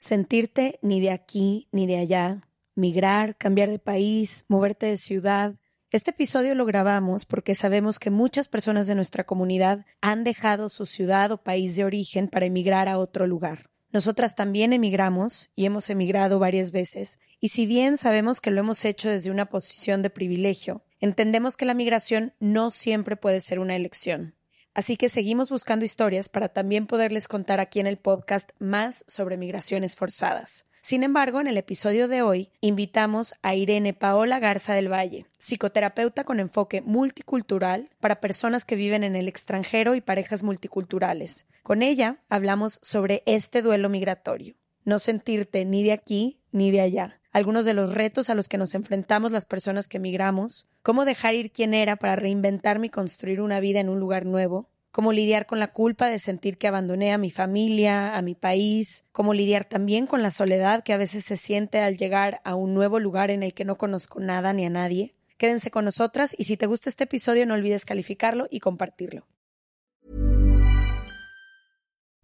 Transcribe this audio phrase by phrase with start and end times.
[0.00, 5.56] Sentirte ni de aquí ni de allá, migrar, cambiar de país, moverte de ciudad.
[5.90, 10.86] Este episodio lo grabamos porque sabemos que muchas personas de nuestra comunidad han dejado su
[10.86, 13.68] ciudad o país de origen para emigrar a otro lugar.
[13.92, 18.86] Nosotras también emigramos y hemos emigrado varias veces, y si bien sabemos que lo hemos
[18.86, 23.76] hecho desde una posición de privilegio, entendemos que la migración no siempre puede ser una
[23.76, 24.34] elección.
[24.74, 29.36] Así que seguimos buscando historias para también poderles contar aquí en el podcast más sobre
[29.36, 30.66] migraciones forzadas.
[30.82, 36.24] Sin embargo, en el episodio de hoy invitamos a Irene Paola Garza del Valle, psicoterapeuta
[36.24, 41.46] con enfoque multicultural para personas que viven en el extranjero y parejas multiculturales.
[41.62, 47.19] Con ella hablamos sobre este duelo migratorio, no sentirte ni de aquí ni de allá,
[47.30, 51.34] algunos de los retos a los que nos enfrentamos las personas que emigramos, cómo dejar
[51.34, 55.46] ir quien era para reinventarme y construir una vida en un lugar nuevo, cómo lidiar
[55.46, 59.64] con la culpa de sentir que abandoné a mi familia, a mi país, cómo lidiar
[59.64, 63.30] también con la soledad que a veces se siente al llegar a un nuevo lugar
[63.30, 65.14] en el que no conozco nada ni a nadie.
[65.36, 69.26] Quédense con nosotras y si te gusta este episodio no olvides calificarlo y compartirlo.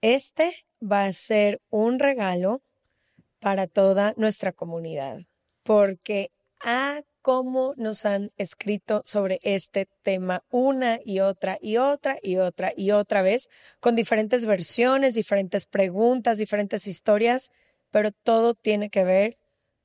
[0.00, 2.62] Este va a ser un regalo
[3.40, 5.20] para toda nuestra comunidad,
[5.62, 6.30] porque
[6.60, 12.72] a cómo nos han escrito sobre este tema una y otra y otra y otra
[12.76, 13.48] y otra vez,
[13.80, 17.50] con diferentes versiones, diferentes preguntas, diferentes historias,
[17.90, 19.36] pero todo tiene que ver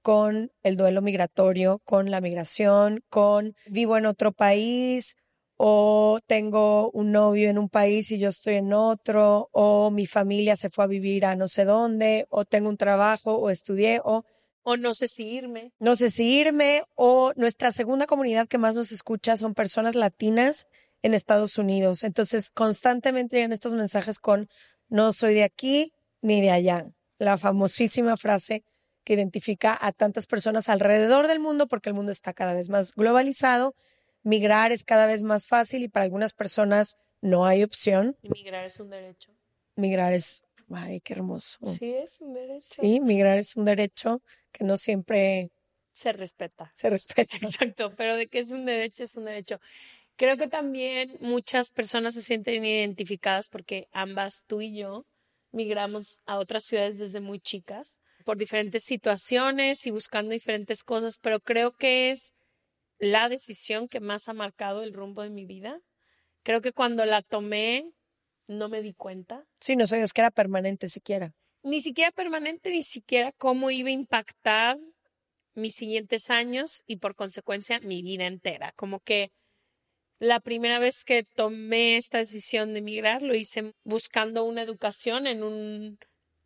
[0.01, 5.15] con el duelo migratorio, con la migración, con vivo en otro país,
[5.63, 10.55] o tengo un novio en un país y yo estoy en otro, o mi familia
[10.55, 14.25] se fue a vivir a no sé dónde, o tengo un trabajo, o estudié, o
[14.63, 15.71] O no sé si irme.
[15.77, 20.65] no sé si irme, o nuestra segunda comunidad que más nos escucha son personas latinas
[21.03, 22.03] en Estados Unidos.
[22.03, 24.49] Entonces, constantemente llegan estos mensajes con
[24.89, 26.87] no soy de aquí ni de allá.
[27.19, 28.63] La famosísima frase
[29.03, 32.95] que identifica a tantas personas alrededor del mundo porque el mundo está cada vez más
[32.95, 33.75] globalizado
[34.23, 38.17] migrar es cada vez más fácil y para algunas personas no hay opción.
[38.23, 39.31] Migrar es un derecho.
[39.75, 41.59] Migrar es, ay, qué hermoso.
[41.77, 42.81] Sí, es un derecho.
[42.81, 44.21] Sí, migrar es un derecho
[44.51, 45.51] que no siempre
[45.93, 46.71] Se respeta.
[46.75, 47.37] se respeta.
[47.41, 49.59] Exacto, pero de que es un derecho, es un derecho.
[50.17, 55.05] Creo que también muchas personas se sienten identificadas porque ambas, tú y yo,
[55.51, 61.39] migramos a otras ciudades desde muy chicas por diferentes situaciones y buscando diferentes cosas, pero
[61.39, 62.33] creo que es
[63.01, 65.81] la decisión que más ha marcado el rumbo de mi vida.
[66.43, 67.91] Creo que cuando la tomé
[68.47, 71.33] no me di cuenta, Sí, no sabías que era permanente siquiera.
[71.63, 74.79] ni siquiera permanente, ni siquiera cómo iba a impactar
[75.53, 78.71] mis siguientes años y por consecuencia mi vida entera.
[78.77, 79.31] Como que
[80.19, 85.43] la primera vez que tomé esta decisión de emigrar lo hice buscando una educación en
[85.43, 85.97] un,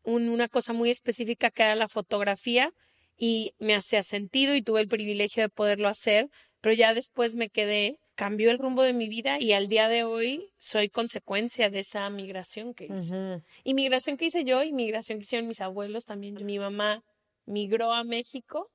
[0.04, 2.72] un- una cosa muy específica que era la fotografía
[3.18, 6.30] y me hacía sentido y tuve el privilegio de poderlo hacer,
[6.62, 10.04] pero ya después me quedé, cambió el rumbo de mi vida y al día de
[10.04, 13.42] hoy soy consecuencia de esa migración que hice.
[13.64, 16.36] Inmigración que hice yo, inmigración que hicieron mis abuelos también.
[16.46, 17.04] Mi mamá
[17.46, 18.70] migró a México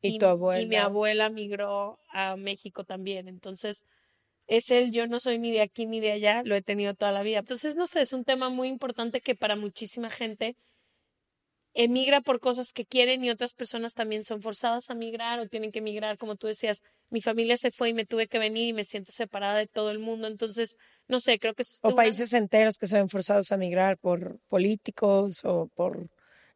[0.00, 0.60] Y tu abuela.
[0.60, 3.28] y mi abuela migró a México también.
[3.28, 3.84] Entonces,
[4.46, 7.12] es el yo no soy ni de aquí ni de allá, lo he tenido toda
[7.12, 7.38] la vida.
[7.38, 10.56] Entonces, no sé, es un tema muy importante que para muchísima gente
[11.74, 15.72] emigra por cosas que quieren y otras personas también son forzadas a migrar o tienen
[15.72, 16.80] que migrar, como tú decías,
[17.10, 19.90] mi familia se fue y me tuve que venir y me siento separada de todo
[19.90, 20.76] el mundo, entonces,
[21.08, 21.78] no sé, creo que es...
[21.82, 26.08] O una- países enteros que se ven forzados a migrar por políticos o por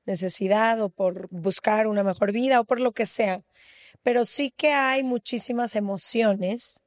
[0.05, 3.43] necesidad o por buscar una mejor vida o por lo que sea.
[4.03, 6.81] Pero sí que hay muchísimas emociones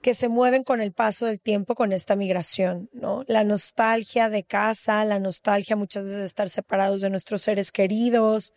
[0.00, 3.24] que se mueven con el paso del tiempo con esta migración, ¿no?
[3.26, 8.54] La nostalgia de casa, la nostalgia muchas veces de estar separados de nuestros seres queridos,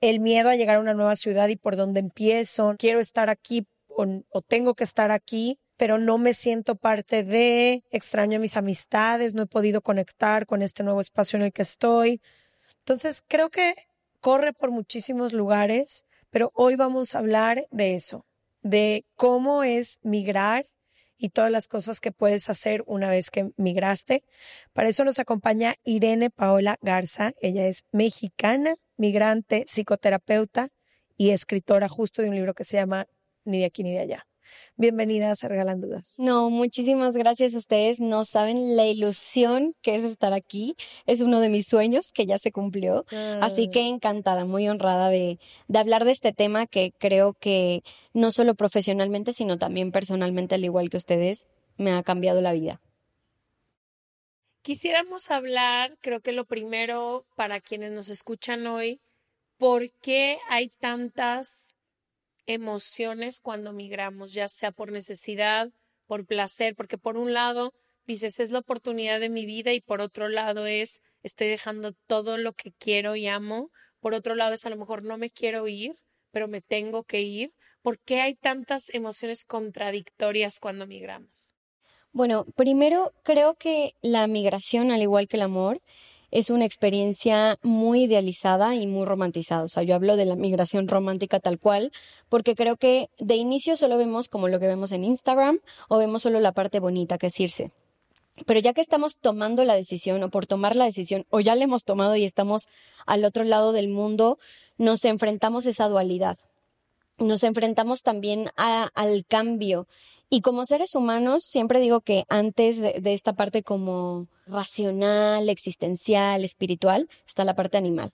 [0.00, 3.66] el miedo a llegar a una nueva ciudad y por dónde empiezo, quiero estar aquí
[3.88, 8.56] o, o tengo que estar aquí, pero no me siento parte de, extraño a mis
[8.56, 12.20] amistades, no he podido conectar con este nuevo espacio en el que estoy.
[12.80, 13.74] Entonces, creo que
[14.20, 18.26] corre por muchísimos lugares, pero hoy vamos a hablar de eso,
[18.64, 20.64] de cómo es migrar
[21.16, 24.24] y todas las cosas que puedes hacer una vez que migraste.
[24.72, 27.32] Para eso nos acompaña Irene Paola Garza.
[27.40, 30.70] Ella es mexicana, migrante, psicoterapeuta
[31.16, 33.06] y escritora justo de un libro que se llama
[33.44, 34.26] Ni de aquí ni de allá.
[34.76, 36.16] Bienvenida a Se Regalan Dudas.
[36.18, 38.00] No, muchísimas gracias a ustedes.
[38.00, 40.76] No saben la ilusión que es estar aquí.
[41.06, 43.04] Es uno de mis sueños que ya se cumplió.
[43.40, 45.38] Así que encantada, muy honrada de,
[45.68, 47.82] de hablar de este tema que creo que
[48.12, 51.46] no solo profesionalmente, sino también personalmente, al igual que ustedes,
[51.76, 52.80] me ha cambiado la vida.
[54.62, 59.00] Quisiéramos hablar, creo que lo primero para quienes nos escuchan hoy,
[59.58, 61.76] ¿por qué hay tantas
[62.46, 65.70] emociones cuando migramos, ya sea por necesidad,
[66.06, 66.74] por placer?
[66.76, 67.72] Porque por un lado
[68.06, 72.38] dices, es la oportunidad de mi vida y por otro lado es, estoy dejando todo
[72.38, 73.70] lo que quiero y amo.
[74.00, 75.94] Por otro lado es, a lo mejor no me quiero ir,
[76.30, 77.52] pero me tengo que ir.
[77.82, 81.54] ¿Por qué hay tantas emociones contradictorias cuando migramos?
[82.12, 85.82] Bueno, primero creo que la migración, al igual que el amor,
[86.34, 89.62] es una experiencia muy idealizada y muy romantizada.
[89.62, 91.92] O sea, yo hablo de la migración romántica tal cual,
[92.28, 96.22] porque creo que de inicio solo vemos como lo que vemos en Instagram o vemos
[96.22, 97.70] solo la parte bonita que es irse.
[98.46, 101.62] Pero ya que estamos tomando la decisión o por tomar la decisión o ya la
[101.62, 102.64] hemos tomado y estamos
[103.06, 104.36] al otro lado del mundo,
[104.76, 106.36] nos enfrentamos a esa dualidad.
[107.18, 109.86] Nos enfrentamos también al cambio.
[110.30, 116.44] Y como seres humanos, siempre digo que antes de, de esta parte como racional, existencial,
[116.44, 118.12] espiritual, está la parte animal.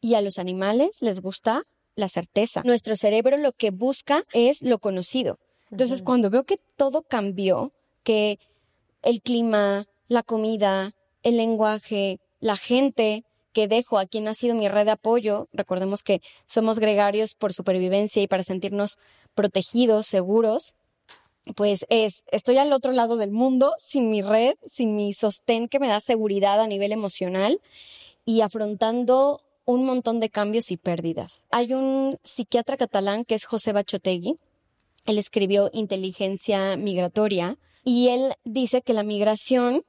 [0.00, 1.64] Y a los animales les gusta
[1.96, 2.62] la certeza.
[2.64, 5.38] Nuestro cerebro lo que busca es lo conocido.
[5.70, 8.38] Entonces, cuando veo que todo cambió, que
[9.02, 10.92] el clima, la comida,
[11.22, 16.02] el lenguaje, la gente que dejo a quien ha sido mi red de apoyo, recordemos
[16.02, 18.98] que somos gregarios por supervivencia y para sentirnos
[19.34, 20.74] protegidos, seguros,
[21.56, 25.78] pues es, estoy al otro lado del mundo sin mi red, sin mi sostén que
[25.78, 27.60] me da seguridad a nivel emocional
[28.24, 31.44] y afrontando un montón de cambios y pérdidas.
[31.50, 34.38] Hay un psiquiatra catalán que es José Bachotegui.
[35.06, 39.84] Él escribió Inteligencia Migratoria y él dice que la migración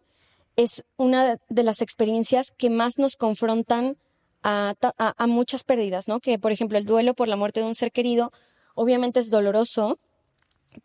[0.58, 3.98] es una de las experiencias que más nos confrontan
[4.44, 6.19] a, a muchas pérdidas, ¿no?
[6.19, 8.31] Que, por ejemplo, el duelo por la muerte de un ser querido
[8.75, 9.98] obviamente es doloroso,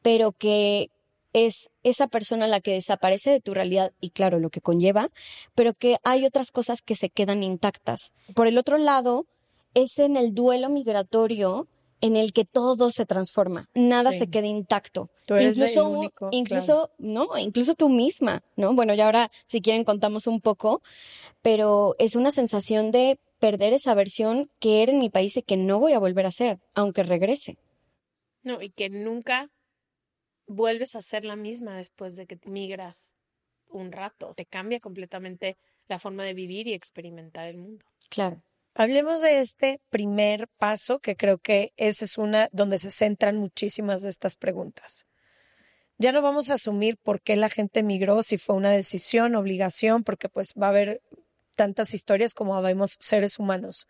[0.03, 0.91] pero que
[1.33, 5.11] es esa persona la que desaparece de tu realidad y claro, lo que conlleva,
[5.55, 8.13] pero que hay otras cosas que se quedan intactas.
[8.35, 9.27] Por el otro lado,
[9.75, 11.69] es en el duelo migratorio
[12.01, 14.21] en el que todo se transforma, nada Sí.
[14.21, 15.11] se queda intacto.
[15.27, 18.75] Tú eres el incluso, único, incluso, no, incluso tú misma, ¿no?
[18.75, 20.81] Bueno, ya ahora, si quieren, contamos un poco,
[21.43, 25.57] pero es una sensación de perder esa versión que era en mi país y que
[25.59, 27.59] no voy a volver a ser, aunque regrese.
[28.43, 29.51] No, y que nunca
[30.51, 33.15] vuelves a ser la misma después de que migras
[33.69, 34.33] un rato.
[34.35, 35.57] Te cambia completamente
[35.89, 37.85] la forma de vivir y experimentar el mundo.
[38.09, 38.43] Claro.
[38.75, 44.03] Hablemos de este primer paso, que creo que esa es una donde se centran muchísimas
[44.03, 45.07] de estas preguntas.
[45.99, 50.03] Ya no vamos a asumir por qué la gente migró, si fue una decisión, obligación,
[50.03, 51.01] porque pues va a haber
[51.57, 53.87] tantas historias como habemos seres humanos.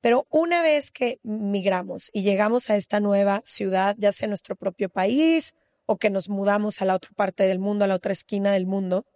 [0.00, 4.90] Pero una vez que migramos y llegamos a esta nueva ciudad, ya sea nuestro propio
[4.90, 5.54] país
[5.86, 8.66] o que nos mudamos a la otra parte del mundo, a la otra esquina del
[8.66, 9.06] mundo,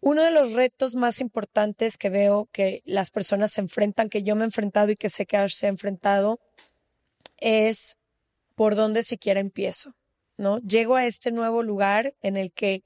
[0.00, 4.36] uno de los retos más importantes que veo que las personas se enfrentan, que yo
[4.36, 6.38] me he enfrentado y que sé que se ha enfrentado,
[7.36, 7.98] es
[8.54, 9.94] por dónde siquiera empiezo,
[10.36, 10.58] ¿no?
[10.60, 12.82] Llego a este nuevo lugar en el que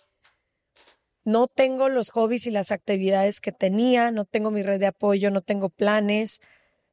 [1.24, 5.30] no tengo los hobbies y las actividades que tenía, no tengo mi red de apoyo,
[5.30, 6.40] no tengo planes,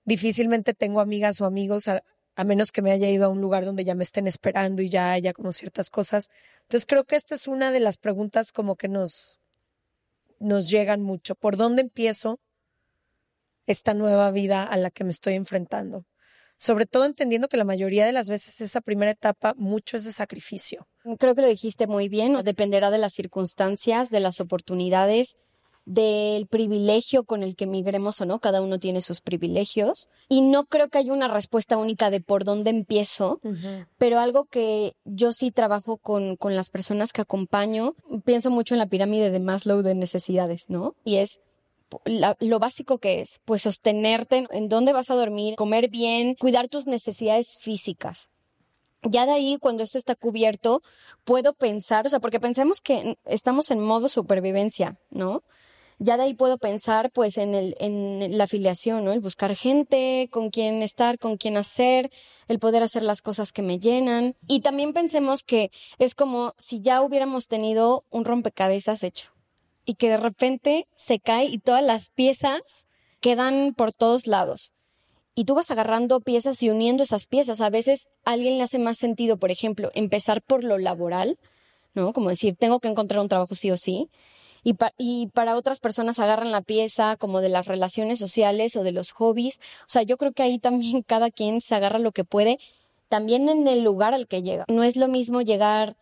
[0.03, 1.89] difícilmente tengo amigas o amigos
[2.39, 4.87] a menos que me haya ido a un lugar donde ya me estén esperando y
[4.87, 6.29] ya haya como ciertas cosas.
[6.61, 9.41] Entonces creo que esta es una de las preguntas como que nos,
[10.39, 11.35] nos llegan mucho.
[11.35, 12.39] ¿Por dónde empiezo
[13.65, 16.05] esta nueva vida a la que me estoy enfrentando?
[16.55, 20.13] Sobre todo entendiendo que la mayoría de las veces esa primera etapa mucho es de
[20.13, 20.87] sacrificio.
[21.17, 25.35] Creo que lo dijiste muy bien, dependerá de las circunstancias, de las oportunidades,
[25.89, 30.07] del privilegio con el que migremos o no, cada uno tiene sus privilegios.
[30.29, 33.41] Y no creo que haya una respuesta única de por dónde empiezo,
[33.97, 38.79] pero algo que yo sí trabajo con, con las personas que acompaño, pienso mucho en
[38.79, 40.93] la pirámide de Maslow de necesidades, ¿no?
[41.03, 41.39] Y es
[42.39, 46.85] lo básico que es, pues sostenerte en dónde vas a dormir, comer bien, cuidar tus
[46.85, 48.29] necesidades físicas.
[49.01, 50.83] Ya de ahí, cuando esto está cubierto,
[51.23, 55.41] puedo pensar, o sea, porque pensemos que estamos en modo supervivencia, ¿no?
[56.01, 59.11] Ya de ahí puedo pensar, pues, en, la afiliación, ¿no?
[59.11, 62.09] El buscar gente, con quien estar, con quien hacer,
[62.47, 64.35] el poder hacer las cosas que me llenan.
[64.47, 69.31] Y también pensemos que es como si ya hubiéramos tenido un rompecabezas hecho
[69.85, 72.87] y que de repente se cae y todas las piezas
[73.19, 74.71] quedan por todos lados.
[75.35, 77.59] Y tú vas agarrando piezas y uniendo esas piezas.
[77.59, 81.37] A veces a alguien le hace más sentido, por ejemplo, empezar por lo laboral,
[81.93, 82.13] ¿no?
[82.13, 84.09] Como decir, tengo que encontrar un trabajo sí o sí.
[84.63, 88.91] Y, y, para otras personas agarran la pieza como de las relaciones sociales o de
[88.91, 89.59] los hobbies.
[89.81, 92.59] O sea, yo creo que ahí también cada quien se agarra lo que puede,
[93.07, 94.65] también en el lugar al que llega.
[94.67, 95.95] No es lo mismo llegar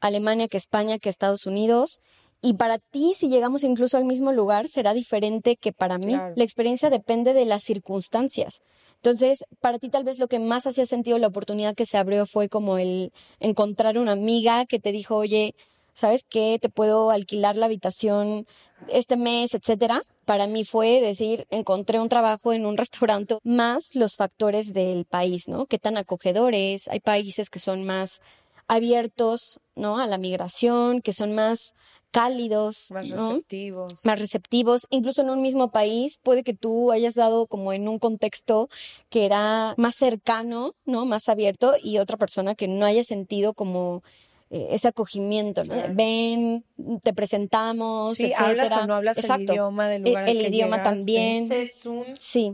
[0.00, 2.00] a Alemania que España que Estados Unidos
[2.42, 6.12] y para ti, si llegamos incluso al mismo lugar, será diferente que para mí.
[6.12, 8.62] La experiencia depende de las circunstancias.
[8.96, 12.26] Entonces, para ti tal vez lo que más hacía sentido la oportunidad que se abrió
[12.26, 15.54] fue como el encontrar una amiga que te dijo, oye,
[15.94, 16.58] ¿sabes qué?
[16.60, 18.46] Te puedo alquilar la habitación
[18.88, 20.02] este mes, etcétera.
[20.24, 25.48] Para mí fue decir, encontré un trabajo en un restaurante, más los factores del país,
[25.48, 25.66] ¿no?
[25.66, 26.88] Qué tan acogedores.
[26.88, 28.20] Hay países que son más
[28.68, 29.98] abiertos, ¿no?
[29.98, 31.74] A la migración, que son más
[32.10, 34.04] cálidos, más receptivos.
[34.04, 34.86] Más receptivos.
[34.90, 38.68] Incluso en un mismo país puede que tú hayas dado como en un contexto
[39.08, 41.04] que era más cercano, ¿no?
[41.04, 44.02] Más abierto y otra persona que no haya sentido como
[44.50, 45.74] eh, ese acogimiento, ¿no?
[45.94, 46.64] Ven,
[47.02, 51.50] te presentamos, sí, hablas o no hablas el idioma del lugar el, el idioma también.
[51.52, 52.52] Es un, sí.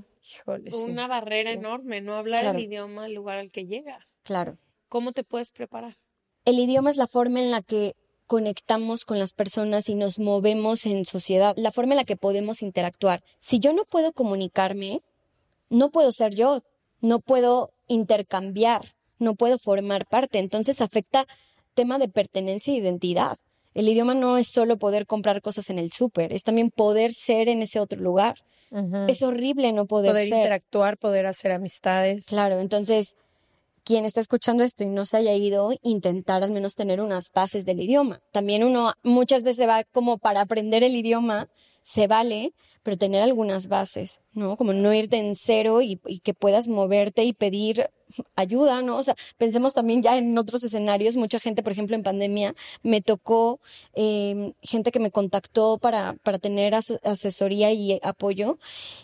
[0.84, 4.20] una barrera enorme, no hablar el idioma del lugar al que llegas.
[4.24, 4.58] Claro.
[4.88, 5.96] ¿Cómo te puedes preparar?
[6.44, 7.94] El idioma es la forma en la que
[8.26, 12.60] conectamos con las personas y nos movemos en sociedad, la forma en la que podemos
[12.60, 13.22] interactuar.
[13.40, 15.00] Si yo no puedo comunicarme,
[15.70, 16.62] no puedo ser yo,
[17.00, 20.38] no puedo intercambiar, no puedo formar parte.
[20.38, 21.26] Entonces afecta
[21.76, 23.36] tema de pertenencia e identidad.
[23.74, 27.48] El idioma no es solo poder comprar cosas en el súper, es también poder ser
[27.48, 28.36] en ese otro lugar.
[29.06, 32.26] Es horrible no poder, poder interactuar, poder hacer amistades.
[32.26, 33.14] Claro, entonces
[33.84, 37.64] quien está escuchando esto y no se haya ido, intentar al menos tener unas bases
[37.64, 38.20] del idioma.
[38.32, 41.48] También uno muchas veces va como para aprender el idioma,
[41.86, 42.52] se vale,
[42.82, 44.56] pero tener algunas bases, ¿no?
[44.56, 47.90] Como no irte en cero y, que puedas moverte y pedir
[48.34, 48.96] ayuda, ¿no?
[48.96, 53.02] O sea, pensemos también ya en otros escenarios, mucha gente, por ejemplo, en pandemia, me
[53.02, 53.60] tocó
[53.94, 58.58] em, gente que me contactó para, para tener asesoría y apoyo,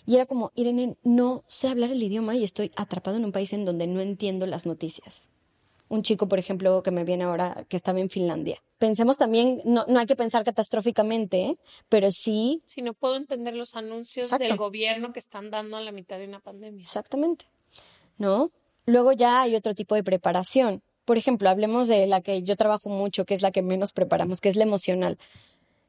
[0.05, 3.53] y era como, Irene, no sé hablar el idioma y estoy atrapado en un país
[3.53, 5.32] en donde no entiendo las noticias
[5.93, 8.57] un chico, por ejemplo, que me viene ahora, que estaba en Finlandia.
[8.79, 11.59] Pensemos también, no, no hay que pensar catastróficamente,
[11.91, 12.63] pero sí...
[12.65, 16.25] Si no puedo entender los anuncios del gobierno que están dando a la mitad de
[16.25, 16.81] una pandemia.
[16.81, 17.45] Exactamente.
[18.17, 18.53] ¿No?
[18.87, 20.83] Luego ya hay otro tipo de preparación.
[21.05, 24.41] Por ejemplo, hablemos de la que yo trabajo mucho, que es la que menos preparamos,
[24.41, 25.19] que es la emocional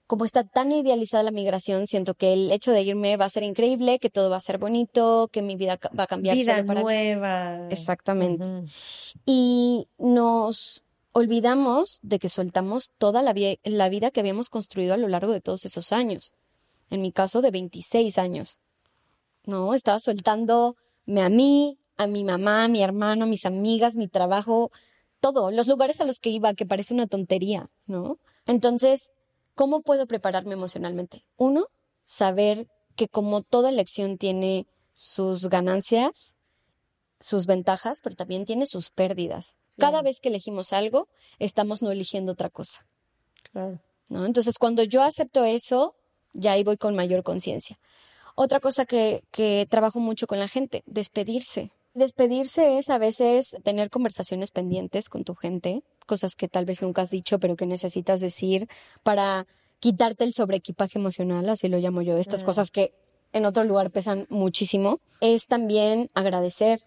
[0.08, 3.44] como está tan idealizada la migración, siento que el hecho de irme va a ser
[3.44, 6.36] increíble, que todo va a ser bonito, que mi vida va a cambiar.
[6.36, 7.68] Vida nueva.
[7.70, 8.46] Exactamente.
[9.26, 10.84] Y nos
[11.14, 13.34] olvidamos de que soltamos toda la,
[13.64, 16.34] la vida que habíamos construido a lo largo de todos esos años.
[16.90, 18.60] En mi caso, de 26 años.
[19.46, 19.74] ¿No?
[19.74, 24.72] Estaba soltándome a mí, a mi mamá, a mi hermano, a mis amigas, mi trabajo,
[25.20, 28.20] todo, los lugares a los que iba, que parece una tontería, ¿no?
[28.46, 29.12] Entonces,
[29.56, 31.26] ¿Cómo puedo prepararme emocionalmente?
[31.38, 31.68] Uno,
[32.06, 36.34] saber que como toda elección tiene sus ganancias,
[37.20, 39.56] sus ventajas, pero también tiene sus pérdidas.
[39.78, 41.08] Cada vez que elegimos algo,
[41.40, 42.86] estamos no eligiendo otra cosa.
[43.52, 43.80] Claro.
[44.10, 44.26] ¿no?
[44.26, 45.96] Entonces, cuando yo acepto eso,
[46.34, 47.80] ya ahí voy con mayor conciencia.
[48.36, 51.72] Otra cosa que, que trabajo mucho con la gente, despedirse.
[51.94, 57.04] Despedirse es a veces tener conversaciones pendientes con tu gente, cosas que tal vez nunca
[57.04, 58.68] has dicho, pero que necesitas decir
[59.04, 59.46] para
[59.80, 62.94] quitarte el sobreequipaje emocional, así lo llamo yo, estas cosas que
[63.32, 65.00] en otro lugar pesan muchísimo.
[65.22, 66.82] Es también agradecer,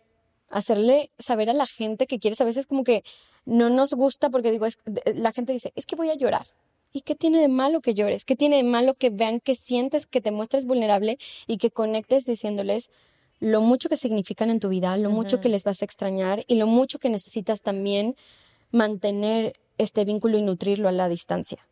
[0.48, 2.40] hacerle saber a la gente que quieres.
[2.40, 3.04] A veces como que
[3.44, 4.78] no nos gusta porque digo, es-
[5.14, 6.46] la gente dice, es que voy a llorar.
[6.92, 8.24] ¿Y qué tiene de malo que llores?
[8.24, 12.24] ¿Qué tiene de malo que vean que sientes, que te muestres vulnerable y que conectes
[12.24, 12.90] diciéndoles
[13.40, 16.54] lo mucho que significan en tu vida, lo mucho que les vas a extrañar y
[16.56, 18.16] lo mucho que necesitas también
[18.70, 21.66] mantener este vínculo y nutrirlo a la distancia?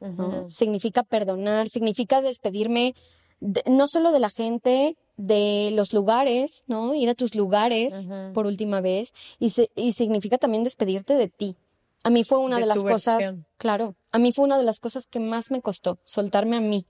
[0.00, 0.48] ¿no?
[0.48, 2.94] Significa perdonar, significa despedirme
[3.40, 6.94] de- no solo de la gente, de los lugares, ¿no?
[6.94, 11.56] Ir a tus lugares por última vez y, se- y significa también despedirte de ti.
[12.04, 13.46] A mí fue una De de, las cosas, versión.
[13.56, 16.84] claro, a mí fue una de las cosas que más me costó, soltarme a mí.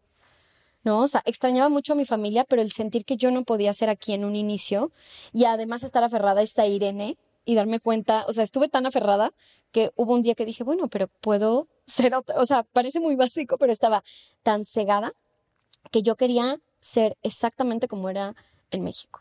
[0.89, 1.03] ¿No?
[1.03, 3.91] O sea, extrañaba mucho a mi familia, pero el sentir que yo no podía ser
[3.91, 4.91] aquí en un inicio
[5.35, 9.35] y además estar aferrada a esta Irene y darme cuenta, o sea, estuve tan aferrada
[9.71, 13.17] que hubo un día que dije, bueno, pero puedo ser otra, o sea, parece muy
[13.17, 14.03] básico, pero estaba
[14.43, 15.13] tan cegada
[15.91, 18.35] que yo quería ser exactamente como era
[18.71, 19.21] en México.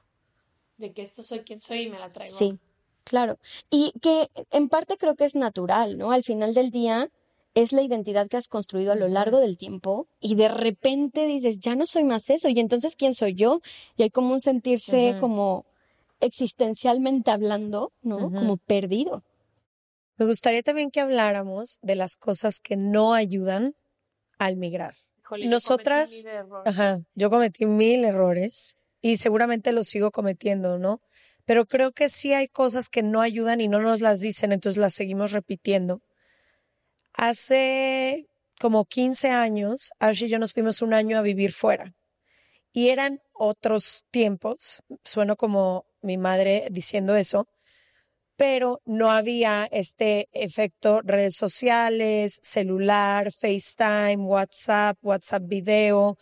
[0.77, 2.33] De que esto soy quien soy y me la traigo.
[2.33, 2.57] Sí,
[3.03, 3.39] claro.
[3.69, 6.11] Y que en parte creo que es natural, ¿no?
[6.11, 7.09] Al final del día
[7.57, 11.59] es la identidad que has construido a lo largo del tiempo y de repente dices,
[11.59, 13.61] ya no soy más eso, y entonces ¿quién soy yo?
[13.95, 15.65] Y hay como un sentirse como
[16.19, 18.31] existencialmente hablando, ¿no?
[18.31, 19.23] Como perdido.
[20.17, 23.73] Me gustaría también que habláramos de las cosas que no ayudan
[24.37, 24.93] al migrar.
[25.21, 26.67] Híjole, yo Nosotras, cometí mil errores.
[26.67, 31.01] ajá, yo cometí mil errores y seguramente los sigo cometiendo, ¿no?
[31.45, 34.77] Pero creo que sí hay cosas que no ayudan y no nos las dicen, entonces
[34.79, 36.01] las seguimos repitiendo.
[37.17, 38.27] Hace
[38.59, 41.95] como 15 años, Ash y yo nos fuimos un año a vivir fuera.
[42.71, 47.47] Y eran otros tiempos, sueno como mi madre diciendo eso,
[48.35, 56.17] pero no había este efecto redes sociales, celular, FaceTime, WhatsApp, WhatsApp video,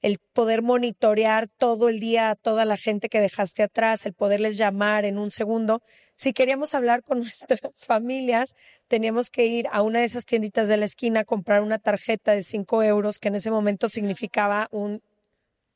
[0.00, 4.56] el poder monitorear todo el día a toda la gente que dejaste atrás, el poderles
[4.56, 5.82] llamar en un segundo.
[6.18, 8.56] Si queríamos hablar con nuestras familias,
[8.88, 12.42] teníamos que ir a una de esas tienditas de la esquina, comprar una tarjeta de
[12.42, 15.00] 5 euros, que en ese momento significaba un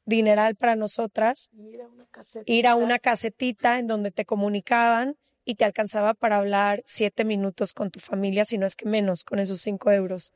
[0.04, 2.52] dineral para nosotras Ir a una caseta.
[2.52, 7.72] ir a una casetita en donde te comunicaban y te alcanzaba para hablar siete minutos
[7.72, 10.33] con tu familia, si no es que menos, con esos cinco euros.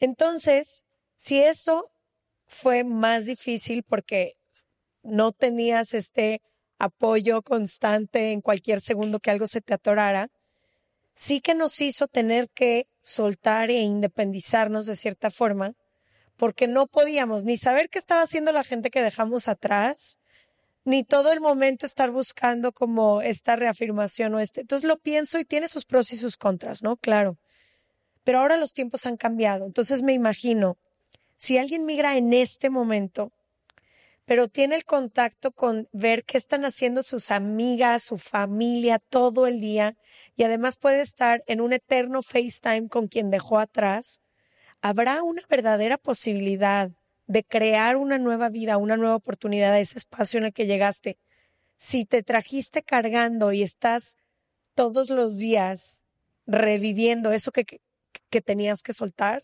[0.00, 1.90] Entonces, si eso
[2.46, 4.38] fue más difícil porque
[5.02, 6.40] no tenías este
[6.78, 10.30] apoyo constante en cualquier segundo que algo se te atorara,
[11.14, 15.74] sí que nos hizo tener que soltar e independizarnos de cierta forma,
[16.36, 20.18] porque no podíamos ni saber qué estaba haciendo la gente que dejamos atrás,
[20.84, 24.60] ni todo el momento estar buscando como esta reafirmación o este.
[24.60, 26.96] Entonces lo pienso y tiene sus pros y sus contras, ¿no?
[26.96, 27.38] Claro.
[28.22, 29.66] Pero ahora los tiempos han cambiado.
[29.66, 30.76] Entonces me imagino,
[31.36, 33.32] si alguien migra en este momento,
[34.26, 39.60] pero tiene el contacto con ver qué están haciendo sus amigas, su familia todo el
[39.60, 39.96] día
[40.36, 44.20] y además puede estar en un eterno FaceTime con quien dejó atrás,
[44.80, 46.90] habrá una verdadera posibilidad
[47.28, 51.18] de crear una nueva vida, una nueva oportunidad de ese espacio en el que llegaste.
[51.76, 54.16] Si te trajiste cargando y estás
[54.74, 56.04] todos los días
[56.46, 57.80] reviviendo eso que, que,
[58.28, 59.42] que tenías que soltar,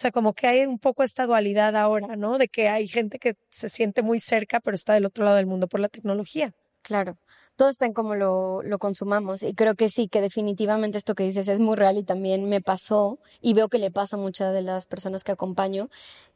[0.00, 2.38] sea, como que hay un poco esta dualidad ahora, ¿no?
[2.38, 5.46] De que hay gente que se siente muy cerca, pero está del otro lado del
[5.46, 6.54] mundo por la tecnología.
[6.82, 7.18] Claro,
[7.56, 11.24] todo está en cómo lo, lo consumamos y creo que sí, que definitivamente esto que
[11.24, 14.54] dices es muy real y también me pasó y veo que le pasa a muchas
[14.54, 15.90] de las personas que acompaño,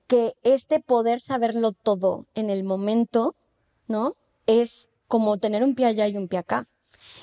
[0.07, 3.35] que este poder saberlo todo en el momento,
[3.89, 4.17] ¿no?
[4.47, 6.69] Es como tener un pie allá y un pie acá.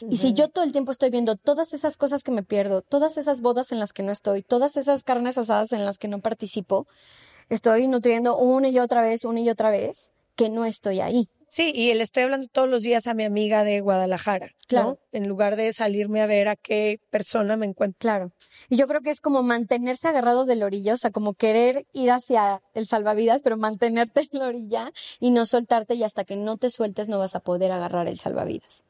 [0.09, 3.17] Y si yo todo el tiempo estoy viendo todas esas cosas que me pierdo, todas
[3.17, 6.19] esas bodas en las que no estoy, todas esas carnes asadas en las que no
[6.19, 6.87] participo,
[7.49, 11.29] estoy nutriendo una y otra vez, una y otra vez, que no estoy ahí.
[11.51, 14.53] Sí, y le estoy hablando todos los días a mi amiga de Guadalajara, ¿no?
[14.69, 14.99] Claro.
[15.11, 17.97] En lugar de salirme a ver a qué persona me encuentro.
[17.99, 18.31] Claro.
[18.69, 21.85] Y yo creo que es como mantenerse agarrado de la orilla, o sea, como querer
[21.91, 26.37] ir hacia el salvavidas, pero mantenerte en la orilla y no soltarte y hasta que
[26.37, 28.81] no te sueltes no vas a poder agarrar el salvavidas.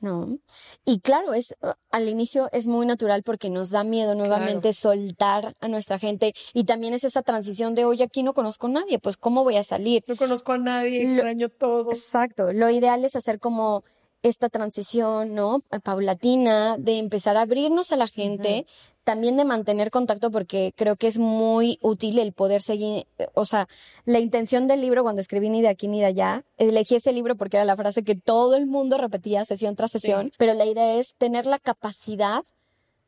[0.00, 0.38] ¿No?
[0.86, 5.54] Y claro, es uh, al inicio es muy natural porque nos da miedo nuevamente soltar
[5.60, 8.98] a nuestra gente y también es esa transición de, oye, aquí no conozco a nadie,
[8.98, 10.02] pues ¿cómo voy a salir?
[10.08, 11.90] No conozco a nadie, Lo- extraño todo.
[11.90, 12.52] Exacto.
[12.54, 13.84] Lo ideal es hacer como
[14.22, 15.62] esta transición, ¿no?
[15.82, 18.66] Paulatina, de empezar a abrirnos a la gente,
[19.04, 23.46] también de mantener contacto, porque creo que es muy útil el poder seguir, eh, o
[23.46, 23.66] sea,
[24.04, 27.36] la intención del libro cuando escribí ni de aquí ni de allá, elegí ese libro
[27.36, 30.94] porque era la frase que todo el mundo repetía sesión tras sesión, pero la idea
[30.94, 32.44] es tener la capacidad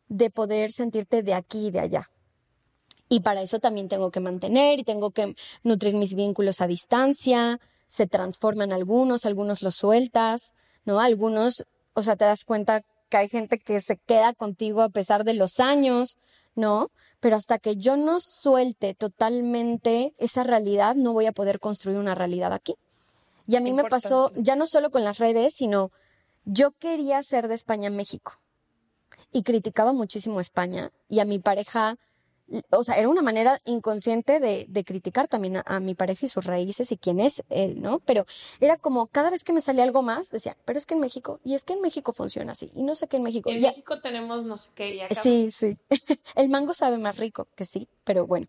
[0.08, 2.10] de poder sentirte de aquí y de allá.
[3.08, 7.60] Y para eso también tengo que mantener y tengo que nutrir mis vínculos a distancia,
[7.86, 11.00] se transforman algunos, algunos los sueltas, ¿no?
[11.00, 11.64] Algunos,
[11.94, 15.34] o sea, te das cuenta que hay gente que se queda contigo a pesar de
[15.34, 16.18] los años,
[16.54, 16.90] ¿no?
[17.20, 22.14] Pero hasta que yo no suelte totalmente esa realidad, no voy a poder construir una
[22.14, 22.76] realidad aquí.
[23.46, 25.90] Y a mí me pasó, ya no solo con las redes, sino
[26.44, 28.40] yo quería ser de España México.
[29.32, 30.90] Y criticaba muchísimo España.
[31.08, 31.98] Y a mi pareja
[32.70, 36.44] o sea, era una manera inconsciente de, de criticar también a, mi pareja y sus
[36.44, 38.00] raíces y quién es él, ¿no?
[38.00, 38.26] Pero
[38.60, 41.40] era como cada vez que me salía algo más, decía, pero es que en México,
[41.44, 43.50] y es que en México funciona así, y no sé qué en México.
[43.50, 45.14] En México tenemos no sé qué, y acá...
[45.14, 45.76] Sí, sí.
[46.34, 48.48] El mango sabe más rico que sí, pero bueno.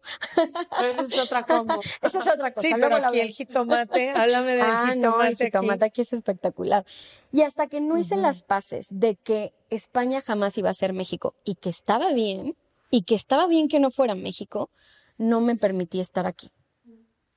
[0.78, 1.80] Pero eso es otra cosa.
[2.02, 2.68] Eso es otra cosa.
[2.68, 5.00] Sí, pero aquí el jitomate, háblame del ah, jitomate.
[5.00, 6.02] No, el jitomate aquí.
[6.02, 6.86] es espectacular.
[7.32, 11.34] Y hasta que no hice las paces de que España jamás iba a ser México
[11.44, 12.56] y que estaba bien,
[12.94, 14.70] y que estaba bien que no fuera México,
[15.18, 16.52] no me permití estar aquí.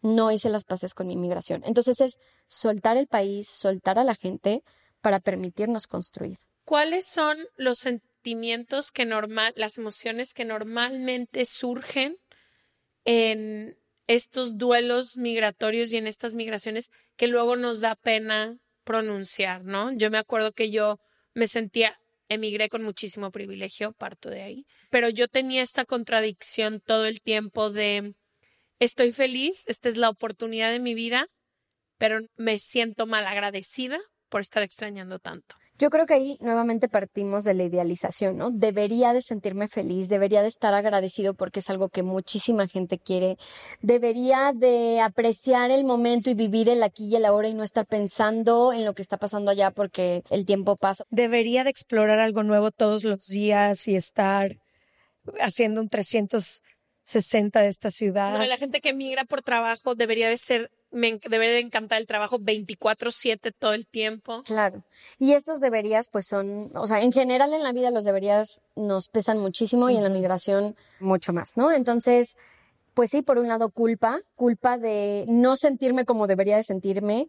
[0.03, 1.62] No hice las paces con mi inmigración.
[1.64, 4.62] Entonces es soltar el país, soltar a la gente
[5.01, 6.38] para permitirnos construir.
[6.66, 12.19] ¿Cuáles son los sentimientos que normal, las emociones que normalmente surgen
[13.07, 19.90] en estos duelos migratorios y en estas migraciones que luego nos da pena pronunciar, ¿no?
[19.92, 21.01] Yo me acuerdo que yo
[21.33, 27.07] me sentía emigré con muchísimo privilegio, parto de ahí, pero yo tenía esta contradicción todo
[27.07, 28.15] el tiempo de
[28.79, 31.27] estoy feliz, esta es la oportunidad de mi vida,
[31.99, 35.57] pero me siento mal agradecida por estar extrañando tanto.
[35.79, 38.51] Yo creo que ahí nuevamente partimos de la idealización, ¿no?
[38.51, 43.37] Debería de sentirme feliz, debería de estar agradecido porque es algo que muchísima gente quiere,
[43.83, 47.87] debería de apreciar el momento y vivir el aquí y el ahora y no estar
[47.87, 51.05] pensando en lo que está pasando allá porque el tiempo pasa.
[51.11, 54.57] Debería de explorar algo nuevo todos los días y estar
[55.41, 58.39] haciendo un 360 de esta ciudad.
[58.39, 62.07] No, la gente que migra por trabajo debería de ser me debería de encantar el
[62.07, 64.43] trabajo 24/7 todo el tiempo.
[64.45, 64.83] Claro.
[65.19, 69.09] Y estos deberías, pues son, o sea, en general en la vida los deberías nos
[69.09, 71.71] pesan muchísimo y en la migración mucho más, ¿no?
[71.71, 72.37] Entonces,
[72.95, 77.29] pues sí, por un lado culpa, culpa de no sentirme como debería de sentirme,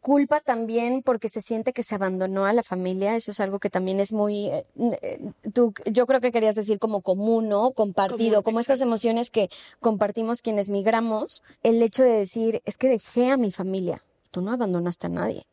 [0.00, 3.70] culpa también porque se siente que se abandonó a la familia, eso es algo que
[3.70, 4.66] también es muy, eh,
[5.02, 7.72] eh, tú, yo creo que querías decir como común, ¿no?
[7.72, 13.30] Compartido, como estas emociones que compartimos quienes migramos, el hecho de decir, es que dejé
[13.30, 15.46] a mi familia, tú no abandonaste a nadie.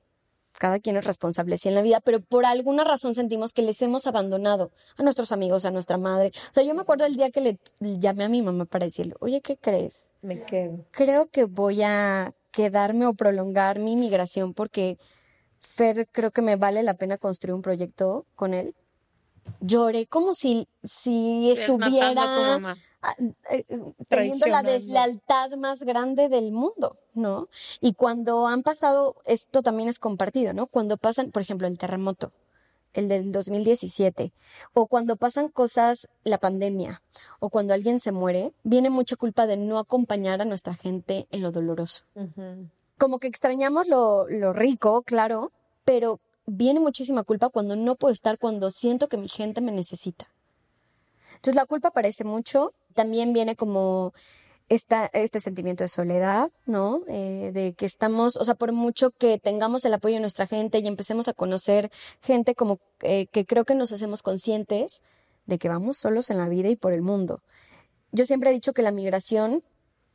[0.59, 3.79] Cada quien es responsable, sí, en la vida, pero por alguna razón sentimos que les
[3.83, 6.31] hemos abandonado a nuestros amigos, a nuestra madre.
[6.49, 9.13] O sea, yo me acuerdo el día que le llamé a mi mamá para decirle,
[9.19, 10.07] oye, ¿qué crees?
[10.23, 10.83] Me quedo.
[10.89, 14.97] Creo que voy a quedarme o prolongar mi migración porque
[15.59, 18.73] Fer creo que me vale la pena construir un proyecto con él.
[19.61, 22.57] Lloré como si, si estuviera
[23.51, 23.63] eh,
[24.09, 27.47] teniendo la deslealtad más grande del mundo, ¿no?
[27.79, 30.65] Y cuando han pasado, esto también es compartido, ¿no?
[30.65, 32.31] Cuando pasan, por ejemplo, el terremoto,
[32.93, 34.31] el del 2017,
[34.73, 37.01] o cuando pasan cosas, la pandemia,
[37.39, 41.41] o cuando alguien se muere, viene mucha culpa de no acompañar a nuestra gente en
[41.41, 42.05] lo doloroso.
[42.97, 45.51] Como que extrañamos lo, lo rico, claro,
[45.85, 50.27] pero viene muchísima culpa cuando no puedo estar, cuando siento que mi gente me necesita.
[51.35, 54.13] Entonces la culpa aparece mucho, también viene como
[54.69, 57.01] esta, este sentimiento de soledad, ¿no?
[57.07, 60.79] Eh, de que estamos, o sea, por mucho que tengamos el apoyo de nuestra gente
[60.79, 61.89] y empecemos a conocer
[62.21, 65.01] gente como eh, que creo que nos hacemos conscientes
[65.45, 67.41] de que vamos solos en la vida y por el mundo.
[68.11, 69.63] Yo siempre he dicho que la migración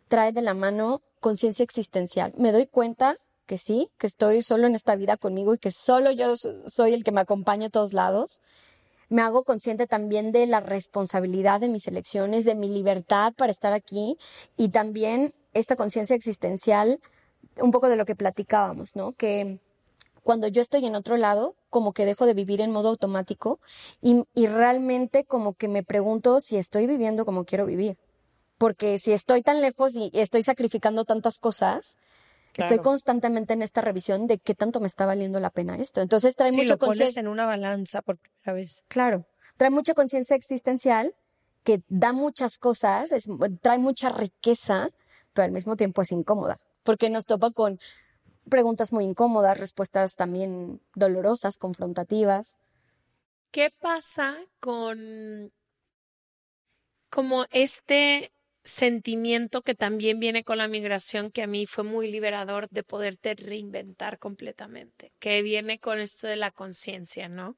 [0.09, 2.35] trae de la mano conciencia existencial.
[2.37, 6.11] Me doy cuenta que sí, que estoy solo en esta vida conmigo y que solo
[6.11, 8.41] yo soy el que me acompaña a todos lados
[9.13, 13.75] me hago consciente también de la responsabilidad de mis elecciones, de mi libertad para estar
[13.75, 14.17] aquí
[14.57, 16.99] y también esta conciencia existencial,
[17.61, 19.13] un poco de lo que platicábamos, ¿no?
[19.13, 19.61] Que
[20.23, 23.61] cuando yo estoy en otro lado, como que dejo de vivir en modo automático
[24.01, 27.99] y, y realmente como que me pregunto si estoy viviendo como quiero vivir.
[28.57, 31.97] Porque si estoy tan lejos y estoy sacrificando tantas cosas,
[32.57, 36.01] Estoy constantemente en esta revisión de qué tanto me está valiendo la pena esto.
[36.01, 37.21] Entonces trae mucha conciencia.
[37.21, 38.85] en una balanza por primera vez.
[38.89, 39.27] Claro.
[39.57, 41.15] Trae mucha conciencia existencial
[41.65, 43.15] que da muchas cosas,
[43.61, 44.89] trae mucha riqueza,
[45.33, 46.59] pero al mismo tiempo es incómoda.
[46.83, 47.79] Porque nos topa con
[48.49, 52.57] preguntas muy incómodas, respuestas también dolorosas, confrontativas.
[53.51, 55.53] ¿Qué pasa con
[57.09, 58.33] como este
[58.65, 63.35] sentimiento que también viene con la migración que a mí fue muy liberador de poderte
[63.35, 67.57] reinventar completamente, que viene con esto de la conciencia, ¿no?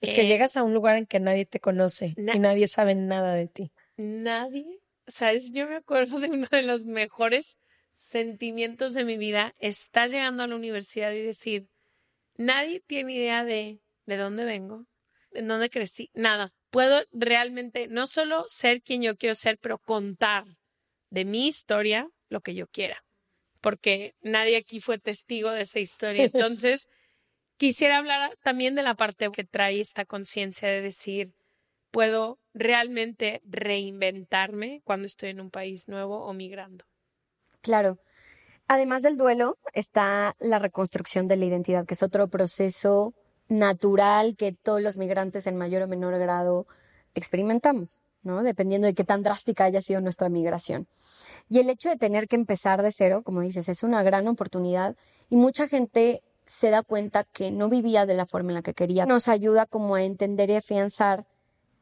[0.00, 2.94] Es que eh, llegas a un lugar en que nadie te conoce y nadie sabe
[2.94, 3.72] nada de ti.
[3.96, 7.56] Nadie, sabes, yo me acuerdo de uno de los mejores
[7.94, 11.68] sentimientos de mi vida, estar llegando a la universidad y decir,
[12.36, 14.86] nadie tiene idea de de dónde vengo,
[15.34, 16.48] en dónde crecí, nada.
[16.70, 20.44] Puedo realmente no solo ser quien yo quiero ser, pero contar
[21.10, 23.04] de mi historia lo que yo quiera,
[23.60, 26.24] porque nadie aquí fue testigo de esa historia.
[26.32, 26.88] Entonces,
[27.56, 31.34] quisiera hablar también de la parte que trae esta conciencia de decir,
[31.90, 36.84] puedo realmente reinventarme cuando estoy en un país nuevo o migrando.
[37.60, 37.98] Claro.
[38.66, 43.14] Además del duelo está la reconstrucción de la identidad, que es otro proceso
[43.48, 46.66] natural que todos los migrantes en mayor o menor grado
[47.14, 48.42] experimentamos, ¿no?
[48.42, 50.86] Dependiendo de qué tan drástica haya sido nuestra migración.
[51.48, 54.96] Y el hecho de tener que empezar de cero, como dices, es una gran oportunidad
[55.28, 58.74] y mucha gente se da cuenta que no vivía de la forma en la que
[58.74, 59.06] quería.
[59.06, 61.26] Nos ayuda como a entender y afianzar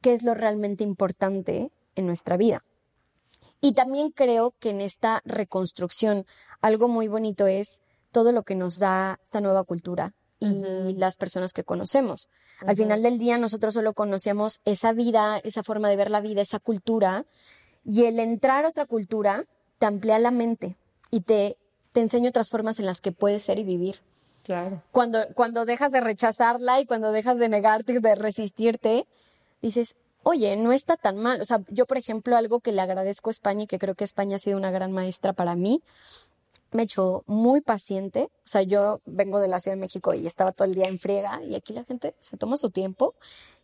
[0.01, 2.65] qué es lo realmente importante en nuestra vida.
[3.61, 6.27] Y también creo que en esta reconstrucción
[6.61, 11.53] algo muy bonito es todo lo que nos da esta nueva cultura, y las personas
[11.53, 12.29] que conocemos.
[12.67, 16.43] Al final del día nosotros solo conocemos esa vida, esa forma de ver la vida,
[16.43, 17.25] esa cultura,
[17.85, 19.45] y el entrar a otra cultura
[19.79, 20.77] te amplía la mente
[21.11, 21.57] y te,
[21.93, 24.01] te enseña otras formas en las que puedes ser y vivir.
[24.45, 24.83] Claro.
[24.91, 29.07] Cuando, cuando dejas de rechazarla y cuando dejas de negarte de resistirte,
[29.61, 31.41] dices, oye, no está tan mal.
[31.41, 34.05] O sea, yo, por ejemplo, algo que le agradezco a España y que creo que
[34.05, 35.83] España ha sido una gran maestra para mí,
[36.73, 38.29] me he hecho muy paciente.
[38.39, 40.99] O sea, yo vengo de la Ciudad de México y estaba todo el día en
[40.99, 43.15] friega y aquí la gente se toma su tiempo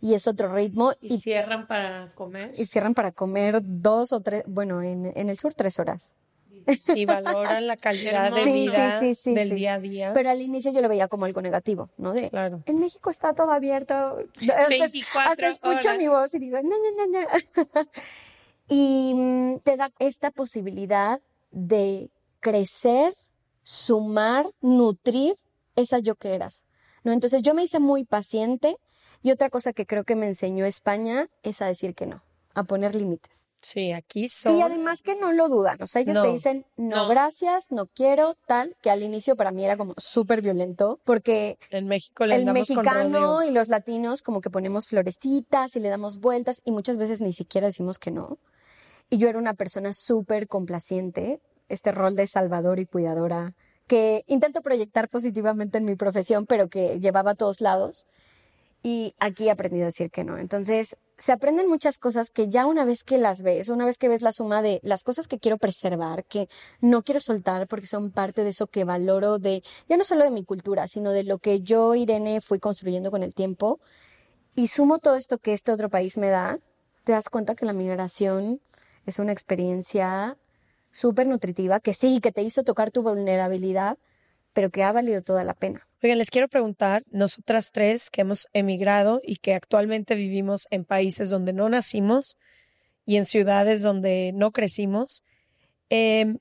[0.01, 0.93] y es otro ritmo.
[1.01, 2.53] Y, cierran para comer.
[2.57, 6.15] Y cierran para comer dos o tres, bueno, en, en el sur tres horas.
[6.95, 10.13] Y valoran la calidad de vida del día a día.
[10.13, 12.13] Pero al inicio yo lo veía como algo negativo, ¿no?
[12.13, 12.63] De, claro.
[12.67, 14.19] En México está todo abierto.
[14.69, 17.27] 24 hasta escucho mi voz y digo, no, no, no, no.
[18.69, 23.15] y mm, te da esta posibilidad de crecer,
[23.63, 25.37] sumar, nutrir
[25.77, 26.65] esa yo que eras.
[27.05, 27.13] ¿no?
[27.13, 28.77] Entonces yo me hice muy paciente
[29.23, 32.23] y otra cosa que creo que me enseñó España es a decir que no,
[32.55, 33.49] a poner límites.
[33.61, 34.57] Sí, aquí son.
[34.57, 38.37] Y además que no lo dudan, o sea, ellos te dicen, no, gracias, no quiero,
[38.47, 42.45] tal, que al inicio para mí era como súper violento, porque en México le el
[42.45, 47.21] mexicano y los latinos como que ponemos florecitas y le damos vueltas y muchas veces
[47.21, 48.39] ni siquiera decimos que no.
[49.11, 53.55] Y yo era una persona súper complaciente, este rol de salvador y cuidadora
[53.89, 58.07] que intento proyectar positivamente en mi profesión, pero que llevaba a todos lados.
[58.83, 60.39] Y aquí he aprendido a decir que no.
[60.39, 64.09] Entonces, se aprenden muchas cosas que ya una vez que las ves, una vez que
[64.09, 66.49] ves la suma de las cosas que quiero preservar, que
[66.81, 70.31] no quiero soltar porque son parte de eso que valoro de, ya no solo de
[70.31, 73.81] mi cultura, sino de lo que yo, Irene, fui construyendo con el tiempo,
[74.55, 76.61] y sumo todo esto que este otro país me da,
[77.03, 78.61] te das cuenta que la migración
[79.07, 80.37] es una experiencia
[80.91, 83.99] súper nutritiva, que sí, que te hizo tocar tu vulnerabilidad,
[84.53, 85.87] pero que ha valido toda la pena.
[86.03, 91.31] Oigan, les quiero preguntar, nosotras tres que hemos emigrado y que actualmente vivimos en países
[91.31, 92.37] donde no nacimos
[93.05, 95.23] y en ciudades donde no crecimos,
[95.89, 96.39] em,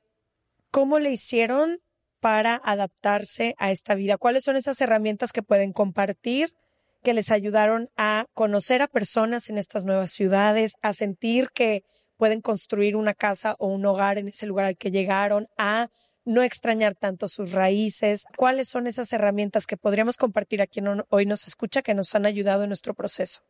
[0.72, 1.80] ¿cómo le hicieron
[2.20, 4.18] para adaptarse a esta vida?
[4.18, 6.56] ¿Cuáles son esas herramientas que pueden compartir
[7.04, 11.84] que les ayudaron a conocer a personas en estas nuevas ciudades, a sentir que
[12.18, 15.90] pueden construir una casa o un hogar en ese lugar al que llegaron, a
[16.26, 18.26] no extrañar tanto sus raíces.
[18.36, 22.26] ¿Cuáles son esas herramientas que podríamos compartir a quien hoy nos escucha que nos han
[22.26, 23.42] ayudado en nuestro proceso?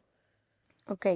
[0.88, 1.08] Ok.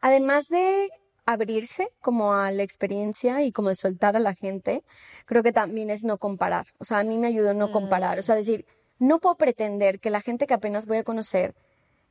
[0.00, 0.90] Además de
[1.24, 4.82] abrirse como a la experiencia y como de soltar a la gente,
[5.26, 6.66] creo que también es no comparar.
[6.78, 8.18] O sea, a mí me ayudó no comparar.
[8.18, 8.66] O sea, decir,
[8.98, 11.54] no puedo pretender que la gente que apenas voy a conocer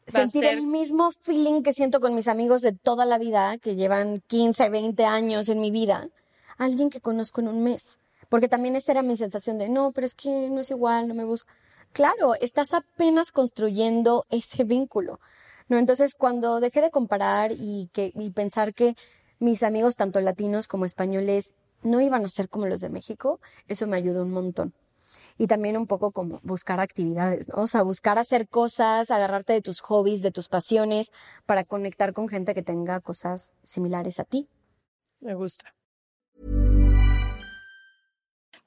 [0.07, 4.21] sentir el mismo feeling que siento con mis amigos de toda la vida, que llevan
[4.27, 6.09] 15, 20 años en mi vida,
[6.57, 7.99] alguien que conozco en un mes.
[8.29, 11.13] Porque también esa era mi sensación de, no, pero es que no es igual, no
[11.13, 11.51] me busco.
[11.91, 15.19] Claro, estás apenas construyendo ese vínculo.
[15.67, 15.77] ¿no?
[15.77, 18.95] Entonces, cuando dejé de comparar y, que, y pensar que
[19.39, 23.85] mis amigos, tanto latinos como españoles, no iban a ser como los de México, eso
[23.87, 24.73] me ayudó un montón
[25.37, 27.63] y también un poco como buscar actividades, ¿no?
[27.63, 31.11] O sea, buscar hacer cosas, agarrarte de tus hobbies, de tus pasiones,
[31.45, 34.47] para conectar con gente que tenga cosas similares a ti.
[35.21, 35.65] Me gusta.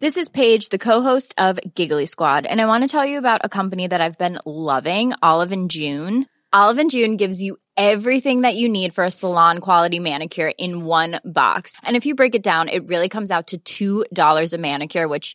[0.00, 3.40] This is Paige, the co-host of Giggly Squad, and I want to tell you about
[3.42, 6.26] a company that I've been loving, Olive and June.
[6.52, 10.85] Olive and June gives you everything that you need for a salon quality manicure in
[10.85, 11.74] one box.
[11.83, 15.35] And if you break it down, it really comes out to $2 a manicure, which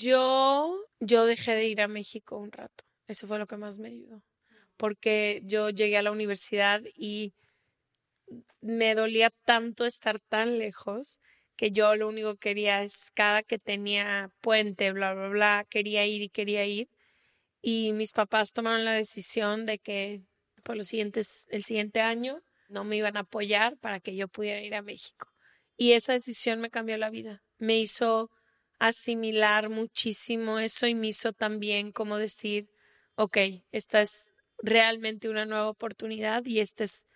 [0.00, 2.84] Yo, yo dejé de ir a México un rato.
[3.06, 4.22] Eso fue lo que más me ayudó.
[4.76, 7.32] Porque yo llegué a la universidad y
[8.60, 11.20] me dolía tanto estar tan lejos
[11.56, 16.06] que yo lo único que quería es cada que tenía puente, bla, bla, bla, quería
[16.06, 16.88] ir y quería ir.
[17.60, 20.22] Y mis papás tomaron la decisión de que
[20.62, 24.62] por los siguientes, el siguiente año no me iban a apoyar para que yo pudiera
[24.62, 25.32] ir a México.
[25.76, 27.42] Y esa decisión me cambió la vida.
[27.58, 28.30] Me hizo
[28.78, 32.70] asimilar muchísimo eso y me hizo también como decir,
[33.16, 33.38] ok,
[33.72, 37.06] esta es realmente una nueva oportunidad y esta es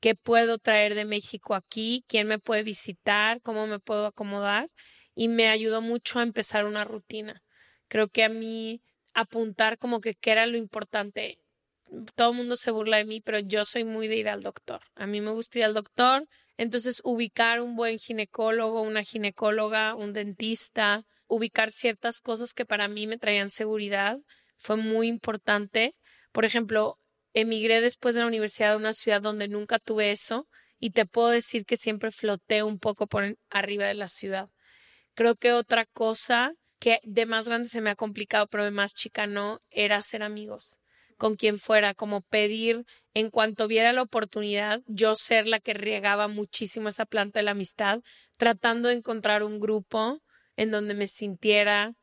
[0.00, 4.70] qué puedo traer de México aquí, quién me puede visitar, cómo me puedo acomodar
[5.14, 7.42] y me ayudó mucho a empezar una rutina.
[7.88, 8.82] Creo que a mí
[9.14, 11.38] apuntar como que qué era lo importante.
[12.14, 14.82] Todo el mundo se burla de mí, pero yo soy muy de ir al doctor.
[14.94, 20.12] A mí me gusta ir al doctor, entonces ubicar un buen ginecólogo, una ginecóloga, un
[20.12, 24.18] dentista, ubicar ciertas cosas que para mí me traían seguridad
[24.56, 25.94] fue muy importante.
[26.32, 26.98] Por ejemplo,
[27.34, 30.46] emigré después de la universidad a una ciudad donde nunca tuve eso
[30.78, 34.48] y te puedo decir que siempre floté un poco por arriba de la ciudad.
[35.14, 38.94] Creo que otra cosa que de más grande se me ha complicado, pero de más
[38.94, 40.78] chica no, era hacer amigos
[41.16, 46.28] con quien fuera, como pedir en cuanto viera la oportunidad, yo ser la que regaba
[46.28, 48.00] muchísimo esa planta de la amistad,
[48.36, 50.20] tratando de encontrar un grupo
[50.56, 51.94] en donde me sintiera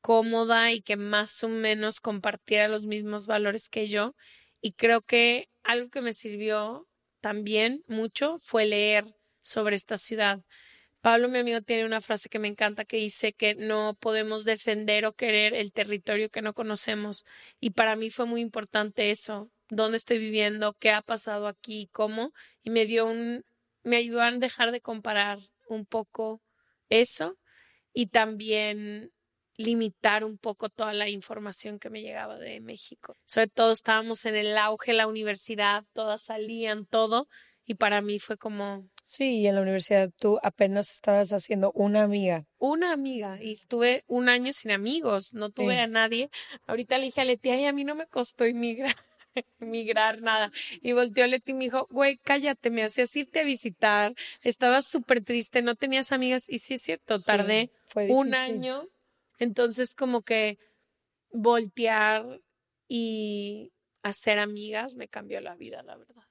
[0.00, 4.14] cómoda y que más o menos compartiera los mismos valores que yo.
[4.60, 6.86] Y creo que algo que me sirvió
[7.20, 10.42] también mucho fue leer sobre esta ciudad.
[11.04, 15.04] Pablo, mi amigo, tiene una frase que me encanta que dice que no podemos defender
[15.04, 17.26] o querer el territorio que no conocemos.
[17.60, 22.32] Y para mí fue muy importante eso, dónde estoy viviendo, qué ha pasado aquí, cómo.
[22.62, 23.44] Y me dio un,
[23.82, 26.40] me ayudó a dejar de comparar un poco
[26.88, 27.36] eso
[27.92, 29.12] y también
[29.58, 33.14] limitar un poco toda la información que me llegaba de México.
[33.26, 37.28] Sobre todo estábamos en el auge, la universidad, todas salían, todo,
[37.66, 42.02] Y para mí fue como Sí, y en la universidad tú apenas estabas haciendo una
[42.02, 42.46] amiga.
[42.58, 45.80] una amiga y estuve un año sin amigos, no tuve Sí.
[45.80, 46.30] a nadie.
[46.66, 48.96] Ahorita le dije a Leti, ay, a mí no me costó emigrar,
[49.60, 50.50] emigrar nada.
[50.80, 55.22] Y volteó Leti y me dijo, güey, cállate, me hacías irte a visitar, estabas súper
[55.22, 56.48] triste, no tenías amigas.
[56.48, 57.70] Y sí es cierto, tardé
[58.08, 58.88] un año.
[59.38, 60.58] Entonces como que
[61.30, 62.40] voltear
[62.88, 66.22] y hacer amigas me cambió la vida, la verdad.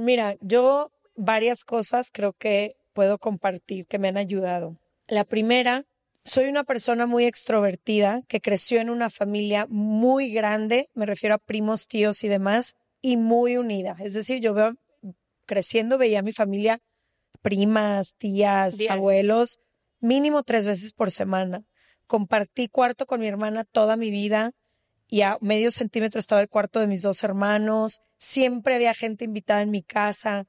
[0.00, 4.78] Mira, yo varias cosas creo que puedo compartir que me han ayudado.
[5.08, 5.84] La primera,
[6.24, 11.38] soy una persona muy extrovertida que creció en una familia muy grande, me refiero a
[11.38, 13.94] primos, tíos y demás, y muy unida.
[14.00, 14.74] Es decir, yo veo,
[15.44, 16.80] creciendo veía a mi familia,
[17.42, 19.58] primas, tías, abuelos,
[20.00, 21.64] mínimo tres veces por semana.
[22.06, 24.52] Compartí cuarto con mi hermana toda mi vida
[25.10, 28.00] y a medio centímetro estaba el cuarto de mis dos hermanos.
[28.16, 30.46] Siempre había gente invitada en mi casa.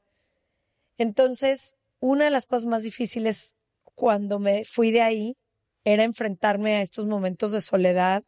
[0.99, 3.55] Entonces, una de las cosas más difíciles
[3.95, 5.35] cuando me fui de ahí
[5.83, 8.23] era enfrentarme a estos momentos de soledad,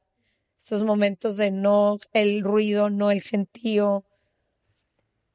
[0.58, 4.04] estos momentos de no el ruido, no el gentío.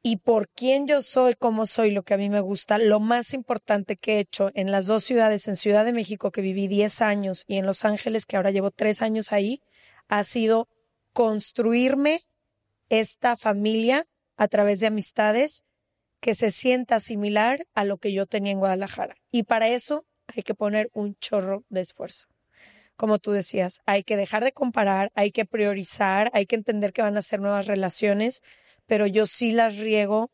[0.02, 3.34] Y por quién yo soy, cómo soy, lo que a mí me gusta, lo más
[3.34, 7.02] importante que he hecho en las dos ciudades, en Ciudad de México, que viví 10
[7.02, 9.60] años, y en Los Ángeles, que ahora llevo tres años ahí,
[10.08, 10.68] ha sido
[11.18, 12.20] construirme
[12.90, 14.04] esta familia
[14.36, 15.64] a través de amistades
[16.20, 19.16] que se sienta similar a lo que yo tenía en Guadalajara.
[19.32, 22.28] Y para eso hay que poner un chorro de esfuerzo.
[22.94, 27.02] Como tú decías, hay que dejar de comparar, hay que priorizar, hay que entender que
[27.02, 28.44] van a ser nuevas relaciones,
[28.86, 30.30] pero yo sí las riego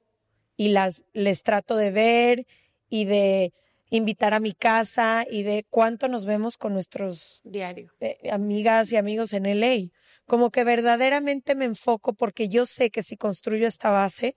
[0.59, 2.47] y las les trato de ver
[2.91, 3.55] y de
[3.89, 7.91] invitar a mi casa y de cuánto nos vemos con nuestros Diario.
[8.01, 9.91] eh, amigas y amigos en LA.
[10.27, 14.37] Como que verdaderamente me enfoco porque yo sé que si construyo esta base,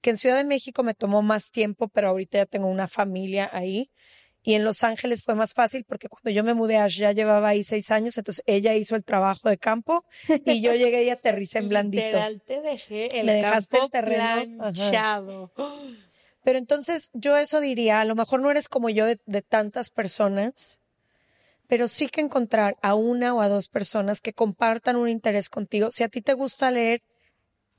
[0.00, 3.48] que en Ciudad de México me tomó más tiempo, pero ahorita ya tengo una familia
[3.52, 3.90] ahí.
[4.46, 7.64] Y en Los Ángeles fue más fácil porque cuando yo me mudé allá llevaba ahí
[7.64, 10.04] seis años, entonces ella hizo el trabajo de campo
[10.44, 12.04] y yo llegué y aterricé en blandito.
[12.04, 14.72] Literal, te dejé el Me dejaste el campo terreno, ajá.
[14.72, 15.52] planchado.
[16.44, 19.88] Pero entonces yo eso diría, a lo mejor no eres como yo de, de tantas
[19.88, 20.82] personas,
[21.74, 25.90] pero sí que encontrar a una o a dos personas que compartan un interés contigo.
[25.90, 27.02] Si a ti te gusta leer,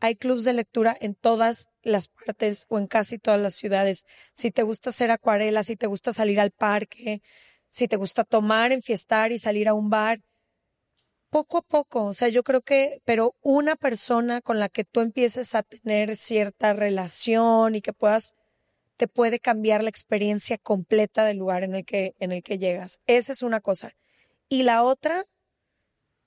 [0.02, 4.04] hay clubs de lectura en todas las partes o en casi todas las ciudades.
[4.34, 7.22] Si te gusta hacer acuarela, si te gusta salir al parque,
[7.70, 10.20] si te gusta tomar, enfiestar y salir a un bar,
[11.30, 15.00] poco a poco, o sea, yo creo que, pero una persona con la que tú
[15.00, 18.36] empieces a tener cierta relación y que puedas,
[18.98, 23.00] te puede cambiar la experiencia completa del lugar en el que, en el que llegas.
[23.08, 23.96] Esa es una cosa.
[24.50, 25.24] Y la otra,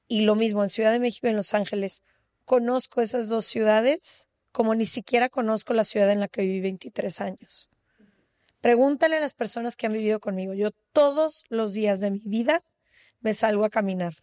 [0.07, 2.03] y lo mismo en Ciudad de México y en Los Ángeles,
[2.45, 7.21] conozco esas dos ciudades como ni siquiera conozco la ciudad en la que viví 23
[7.21, 7.69] años.
[8.61, 10.53] Pregúntale a las personas que han vivido conmigo.
[10.55, 12.61] Yo todos los días de mi vida
[13.21, 14.14] me salgo a caminar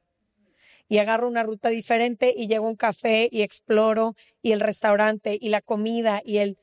[0.87, 5.37] y agarro una ruta diferente y llego a un café y exploro y el restaurante
[5.39, 6.57] y la comida y el...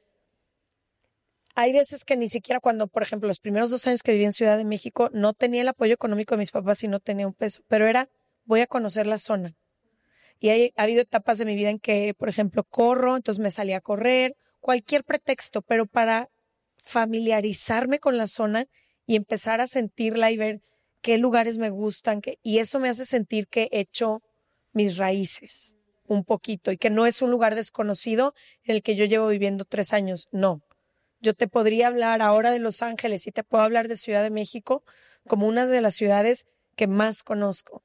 [1.55, 4.33] Hay veces que ni siquiera cuando, por ejemplo, los primeros dos años que viví en
[4.33, 7.35] Ciudad de México no tenía el apoyo económico de mis papás y no tenía un
[7.35, 8.09] peso, pero era
[8.45, 9.55] voy a conocer la zona.
[10.41, 13.51] Y hay, ha habido etapas de mi vida en que, por ejemplo, corro, entonces me
[13.51, 16.31] salí a correr, cualquier pretexto, pero para
[16.83, 18.67] familiarizarme con la zona
[19.07, 20.63] y empezar a sentirla y ver
[21.01, 24.23] qué lugares me gustan, que, y eso me hace sentir que he hecho
[24.73, 25.77] mis raíces
[26.07, 28.35] un poquito y que no es un lugar desconocido
[28.65, 30.63] en el que yo llevo viviendo tres años, no.
[31.23, 34.31] Yo te podría hablar ahora de Los Ángeles y te puedo hablar de Ciudad de
[34.31, 34.83] México
[35.29, 37.83] como una de las ciudades que más conozco.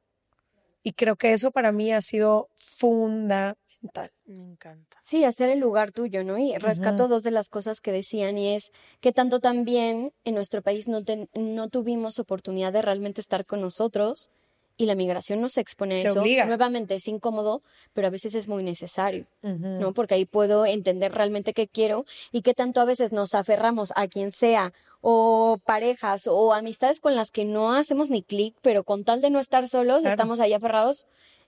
[0.82, 4.12] Y creo que eso para mí ha sido fundamental.
[4.26, 4.98] Me encanta.
[5.04, 6.38] Sí, hacer el lugar tuyo, ¿no?
[6.38, 8.72] Y rescato dos de las cosas que decían y es
[9.02, 11.02] que tanto también en nuestro país no,
[11.34, 14.30] no tuvimos oportunidad de realmente estar con nosotros
[14.78, 16.22] y la migración nos expone a eso.
[16.22, 16.46] obliga.
[16.46, 17.62] Nuevamente es incómodo,
[17.94, 19.26] pero a veces es muy necesario.
[19.42, 19.94] ¿no?
[19.94, 24.08] Porque ahí puedo entender realmente qué quiero y qué tanto a veces nos aferramos a
[24.08, 29.04] quien sea o parejas o amistades con las que no hacemos ni clic, pero con
[29.04, 30.14] tal de no estar solos, Claro.
[30.14, 31.06] estamos ahí aferrados.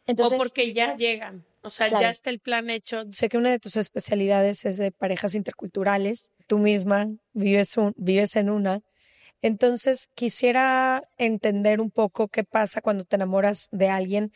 [0.07, 1.45] Entonces, o porque ya llegan.
[1.63, 2.03] O sea, Claro.
[2.03, 3.03] ya está el plan hecho.
[3.11, 6.31] Sé que una de tus especialidades es de parejas interculturales.
[6.47, 8.81] Tú misma vives, un- vives en una.
[9.41, 14.31] Entonces, quisiera entender un poco qué pasa cuando te enamoras de alguien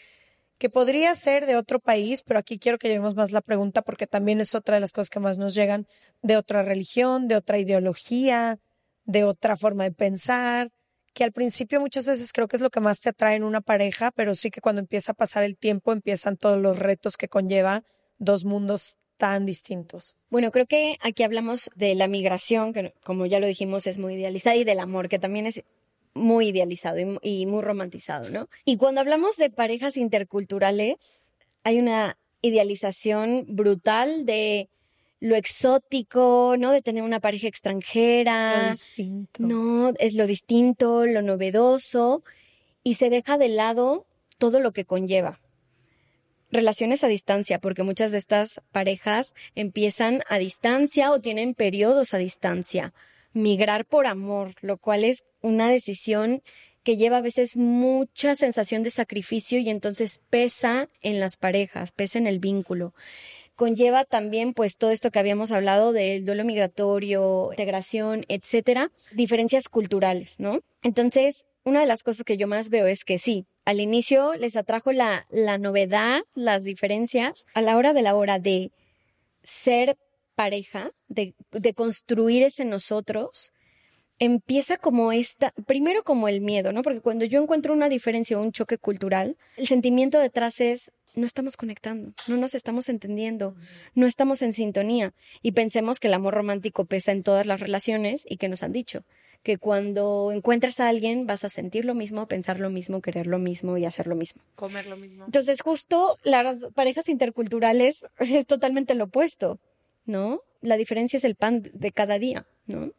[0.58, 4.08] que podría ser de otro país, pero aquí quiero que llevemos más la pregunta porque
[4.08, 5.88] también es otra de las cosas que más nos llegan,
[6.22, 8.60] de otra religión, de otra ideología,
[9.04, 10.72] de otra forma de pensar,
[11.14, 13.62] que al principio muchas veces creo que es lo que más te atrae en una
[13.62, 17.28] pareja, pero sí que cuando empieza a pasar el tiempo empiezan todos los retos que
[17.28, 17.84] conlleva
[18.18, 20.18] dos mundos tan distintos?
[20.30, 24.16] Bueno, creo que aquí hablamos de la migración, que como ya lo dijimos es muy
[24.16, 25.64] idealizada, y del amor, que también es
[26.14, 28.50] muy idealizado y, y muy romantizado, ¿no?
[28.66, 31.32] Y cuando hablamos de parejas interculturales,
[31.64, 34.68] hay una idealización brutal de
[35.22, 36.72] lo exótico, ¿no?
[36.72, 38.64] De tener una pareja extranjera.
[38.64, 39.44] Lo distinto.
[39.44, 42.24] No, es lo distinto, lo novedoso,
[42.84, 44.06] y se deja de lado
[44.38, 45.40] todo lo que conlleva.
[46.54, 52.20] Relaciones a distancia, porque muchas de estas parejas empiezan a distancia o tienen periodos a
[52.20, 52.94] distancia.
[53.34, 56.44] Migrar por amor, lo cual es una decisión
[56.84, 62.20] que lleva a veces mucha sensación de sacrificio y entonces pesa en las parejas, pesa
[62.20, 62.94] en el vínculo.
[63.56, 70.40] Conlleva también pues todo esto que habíamos hablado del duelo migratorio, integración, etcétera, diferencias culturales,
[70.40, 70.60] ¿no?
[70.84, 74.56] Entonces, una de las cosas que yo más veo es que sí, al inicio les
[74.56, 78.72] atrajo la, la novedad, las diferencias, a la hora de la hora de
[79.44, 79.98] ser
[80.36, 83.52] pareja, de, de construir ese nosotros,
[84.20, 86.82] empieza como esta, primero como el miedo, ¿no?
[86.82, 91.28] Porque cuando yo encuentro una diferencia o un choque cultural, el sentimiento detrás es no
[91.28, 93.56] estamos conectando, no nos estamos entendiendo,
[93.94, 98.26] no estamos en sintonía y pensemos que el amor romántico pesa en todas las relaciones
[98.28, 99.04] y que nos han dicho
[99.44, 103.40] que cuando encuentres a alguien vas a sentir lo mismo, pensar lo mismo, querer lo
[103.40, 104.42] mismo y hacer lo mismo.
[104.56, 105.26] Comer lo mismo.
[105.26, 109.60] Entonces, justo las parejas interculturales es totalmente lo opuesto,
[110.06, 110.42] ¿no?
[110.62, 112.92] La diferencia es el pan de cada día, ¿no?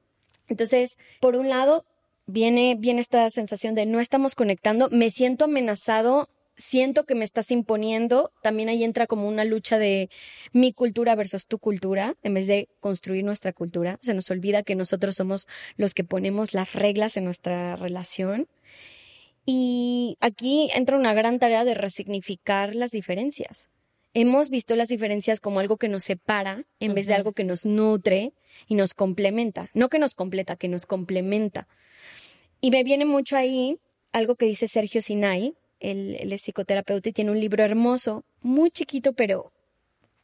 [0.48, 1.84] Entonces, por un lado,
[2.26, 7.50] viene, viene esta sensación de no estamos conectando, me siento amenazado, siento que me estás
[7.50, 10.08] imponiendo, también ahí entra como una lucha de
[10.52, 13.98] mi cultura versus tu cultura, en vez de construir nuestra cultura.
[14.02, 15.46] Se nos olvida que nosotros somos
[15.76, 18.48] los que ponemos las reglas en nuestra relación.
[19.46, 23.68] Y aquí entra una gran tarea de resignificar las diferencias.
[24.14, 27.66] Hemos visto las diferencias como algo que nos separa en vez de algo que nos
[27.66, 28.32] nutre
[28.68, 29.68] y nos complementa.
[29.74, 31.66] No que nos completa, que nos complementa.
[32.60, 33.78] Y me viene mucho ahí
[34.12, 35.54] algo que dice Sergio Sinai,
[35.90, 39.52] él, él es psicoterapeuta y tiene un libro hermoso, muy chiquito, pero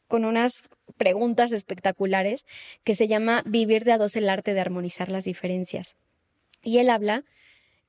[0.07, 2.45] con unas preguntas espectaculares,
[2.83, 5.95] que se llama Vivir de a dos el arte de armonizar las diferencias.
[6.63, 7.23] Y él habla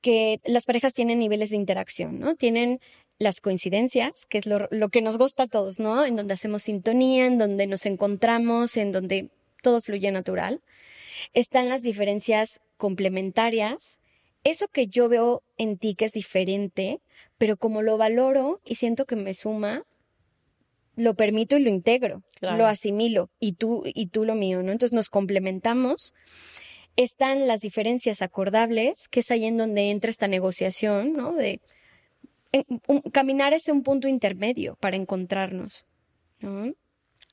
[0.01, 2.35] que las parejas tienen niveles de interacción, ¿no?
[2.35, 2.79] Tienen
[3.19, 6.05] las coincidencias, que es lo, lo, que nos gusta a todos, ¿no?
[6.05, 9.29] En donde hacemos sintonía, en donde nos encontramos, en donde
[9.61, 10.61] todo fluye natural.
[11.33, 13.99] Están las diferencias complementarias,
[14.43, 16.99] eso que yo veo en ti que es diferente,
[17.37, 19.83] pero como lo valoro y siento que me suma,
[20.95, 22.57] lo permito y lo integro, claro.
[22.57, 24.71] lo asimilo y tú y tú lo mío, ¿no?
[24.71, 26.13] Entonces nos complementamos.
[26.95, 31.33] Están las diferencias acordables, que es ahí en donde entra esta negociación, ¿no?
[31.33, 31.59] De
[32.51, 35.85] en, un, caminar es un punto intermedio para encontrarnos,
[36.39, 36.73] ¿no?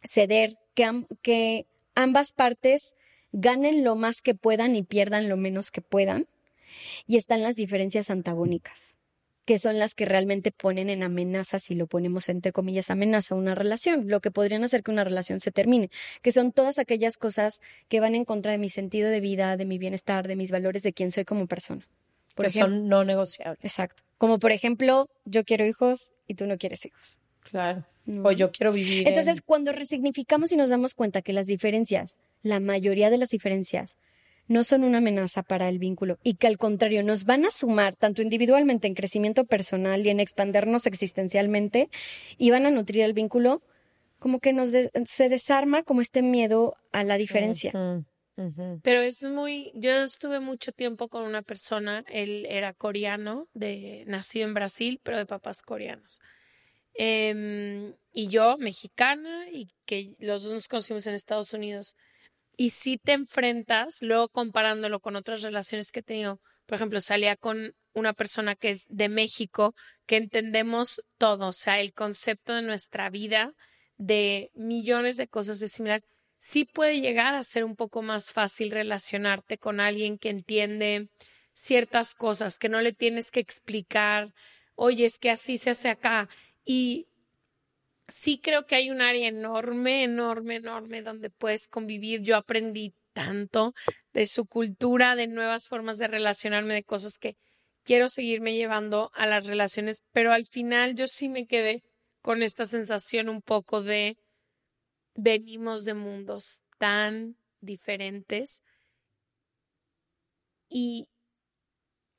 [0.03, 2.95] Ceder, que, que ambas partes
[3.33, 6.27] ganen lo más que puedan y pierdan lo menos que puedan.
[7.07, 8.97] Y están las diferencias antagónicas,
[9.51, 13.57] que son las que realmente ponen en amenaza, si lo ponemos entre comillas, amenaza una
[13.57, 15.91] relación, lo que podrían hacer que una relación se termine,
[16.23, 19.65] que son todas aquellas cosas que van en contra de mi sentido de vida, de
[19.65, 21.85] mi bienestar, de mis valores, de quién soy como persona.
[22.37, 23.59] Por que ejemplo, son no negociables.
[23.65, 24.05] Exacto.
[24.19, 27.19] Como por ejemplo, yo quiero hijos y tú no quieres hijos.
[27.41, 27.85] Claro.
[28.07, 28.29] No.
[28.29, 29.09] O yo quiero vivir.
[29.09, 29.43] Entonces, en...
[29.45, 33.97] cuando resignificamos y nos damos cuenta que las diferencias, la mayoría de las diferencias,
[34.51, 37.95] no son una amenaza para el vínculo y que al contrario nos van a sumar
[37.95, 41.89] tanto individualmente en crecimiento personal y en expandernos existencialmente
[42.37, 43.63] y van a nutrir el vínculo,
[44.19, 47.71] como que nos de se desarma como este miedo a la diferencia.
[47.75, 48.05] Uh -huh,
[48.39, 48.81] uh -huh.
[48.83, 54.49] Pero es muy, yo estuve mucho tiempo con una persona, él era coreano, de nacido
[54.49, 56.21] en Brasil, pero de papás coreanos.
[56.95, 61.95] Eh, y yo, mexicana, y que los dos nos conocimos en Estados Unidos
[62.61, 67.35] y si te enfrentas, luego comparándolo con otras relaciones que he tenido, por ejemplo, salía
[67.35, 72.61] con una persona que es de México, que entendemos todo, o sea, el concepto de
[72.61, 73.55] nuestra vida,
[73.97, 76.03] de millones de cosas es similar,
[76.39, 81.09] sí puede llegar a ser un poco más fácil relacionarte con alguien que entiende
[81.55, 84.35] ciertas cosas, que no le tienes que explicar,
[84.75, 86.29] oye, es que así se hace acá.
[86.67, 87.07] Y
[88.11, 92.23] sí creo que hay un área enorme, enorme, enorme donde puedes convivir.
[92.23, 93.75] Yo aprendí tanto
[94.13, 97.37] de su cultura, de nuevas formas de relacionarme, de cosas que
[97.83, 101.83] quiero seguirme llevando a las relaciones, pero al final yo sí me quedé
[102.23, 104.19] con esta sensación un poco de
[105.15, 108.63] venimos de mundos tan diferentes
[110.69, 111.09] y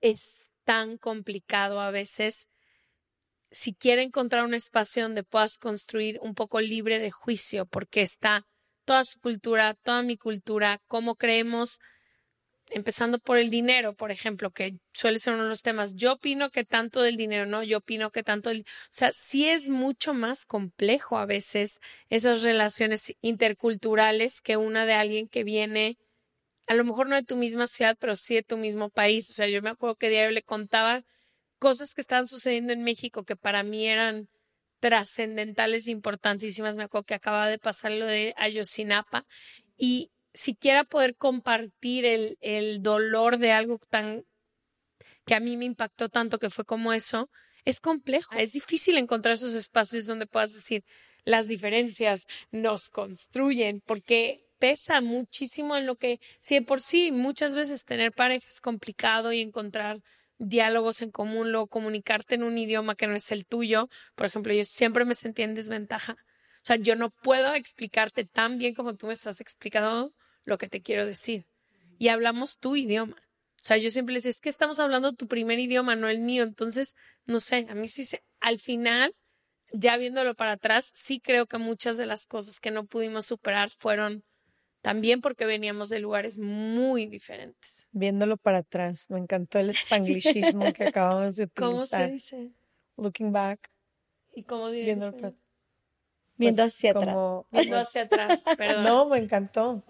[0.02, 2.50] es tan complicado a veces
[3.52, 8.48] si quiere encontrar un espacio donde puedas construir un poco libre de juicio, porque está
[8.86, 11.80] toda su cultura, toda mi cultura, cómo creemos,
[12.70, 15.96] empezando por el dinero, por ejemplo, que suele ser uno de los temas.
[15.96, 18.62] Yo opino que tanto del dinero, no, yo opino que tanto del...
[18.62, 21.80] O sea, sí es mucho más complejo a veces
[22.10, 25.98] esas relaciones interculturales que una de alguien que viene,
[26.68, 29.30] a lo mejor no de tu misma ciudad, pero sí de tu mismo país.
[29.30, 31.04] O sea, yo me acuerdo que diario le contaba
[31.62, 34.28] cosas que estaban sucediendo en México que para mí eran
[34.80, 36.76] trascendentales, importantísimas.
[36.76, 39.28] Me acuerdo que acaba de pasar lo de Ayotzinapa
[39.78, 44.24] y siquiera poder compartir el, el dolor de algo tan
[45.28, 47.30] que a mí me impactó tanto que fue como eso,
[47.64, 48.34] es complejo.
[48.36, 50.84] Es difícil encontrar esos espacios donde puedas decir
[51.26, 57.54] las diferencias nos construyen porque pesa muchísimo en lo que, si de por sí muchas
[57.54, 60.02] veces tener pareja es complicado y encontrar
[60.42, 63.90] diálogos en común, luego comunicarte en un idioma que no es el tuyo.
[64.16, 66.14] Por ejemplo, yo siempre me sentí en desventaja.
[66.14, 70.14] O sea, yo no puedo explicarte tan bien como tú me estás explicando
[70.44, 71.46] lo que te quiero decir.
[71.98, 73.18] Y hablamos tu idioma.
[73.56, 76.20] O sea, yo siempre les decía, es que estamos hablando tu primer idioma, no el
[76.20, 76.44] mío.
[76.44, 79.14] Entonces, no sé, a mí sí se, al final,
[79.72, 83.70] ya viéndolo para atrás, sí creo que muchas de las cosas que no pudimos superar
[83.70, 84.24] fueron
[84.82, 87.88] también porque veníamos de lugares muy diferentes.
[87.92, 91.54] Viéndolo para atrás, me encantó el spanglishismo que acabamos de utilizar.
[91.56, 92.50] ¿Cómo se dice?
[92.98, 93.70] Looking back.
[94.34, 95.34] ¿Y cómo Viéndolo para
[96.38, 97.52] Viendo pues, hacia como- atrás.
[97.62, 98.84] Viendo hacia atrás, perdón.
[98.84, 99.84] No, me encantó.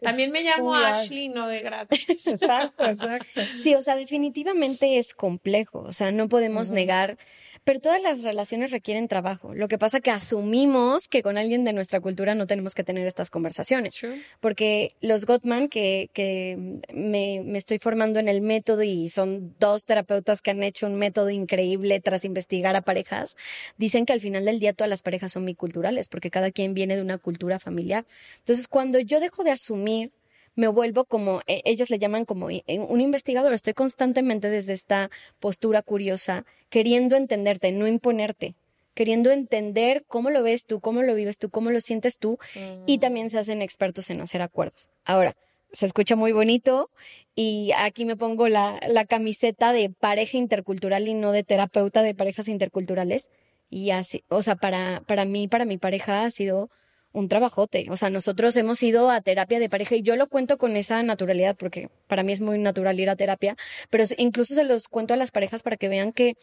[0.00, 0.74] También me llamo.
[0.74, 2.26] Ashley, no de gratis.
[2.26, 3.40] Exacto, exacto.
[3.56, 7.16] Sí, o sea, definitivamente es complejo, o sea, no podemos negar,
[7.64, 9.54] pero todas las relaciones requieren trabajo.
[9.54, 13.06] Lo que pasa que asumimos que con alguien de nuestra cultura no tenemos que tener
[13.06, 14.00] estas conversaciones.
[14.40, 19.84] Porque los Gottman, que, que me, me estoy formando en el método y son dos
[19.86, 23.36] terapeutas que han hecho un método increíble tras investigar a parejas,
[23.78, 26.96] dicen que al final del día todas las parejas son biculturales, porque cada quien viene
[26.96, 28.04] de una cultura familiar.
[28.38, 30.12] Entonces, cuando yo dejo de asumir
[30.54, 35.10] me vuelvo como, e- ellos le llaman como i- un investigador, estoy constantemente desde esta
[35.40, 38.54] postura curiosa, queriendo entenderte, no imponerte,
[38.94, 42.38] queriendo entender cómo lo ves tú, cómo lo vives tú, cómo lo sientes tú,
[42.86, 44.88] y también se hacen expertos en hacer acuerdos.
[45.04, 45.34] Ahora,
[45.72, 46.88] se escucha muy bonito
[47.34, 52.14] y aquí me pongo la, la camiseta de pareja intercultural y no de terapeuta de
[52.14, 53.28] parejas interculturales.
[53.70, 56.70] Y así, o sea, para, para mí, para mi pareja ha sido
[57.14, 57.86] un trabajote.
[57.90, 61.02] O sea, nosotros hemos ido a terapia de pareja y yo lo cuento con esa
[61.02, 63.56] naturalidad porque para mí es muy natural ir a terapia,
[63.88, 66.36] pero incluso se los cuento a las parejas para que vean que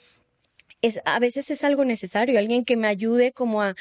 [0.81, 3.75] es, a veces es algo necesario, alguien que me ayude como a,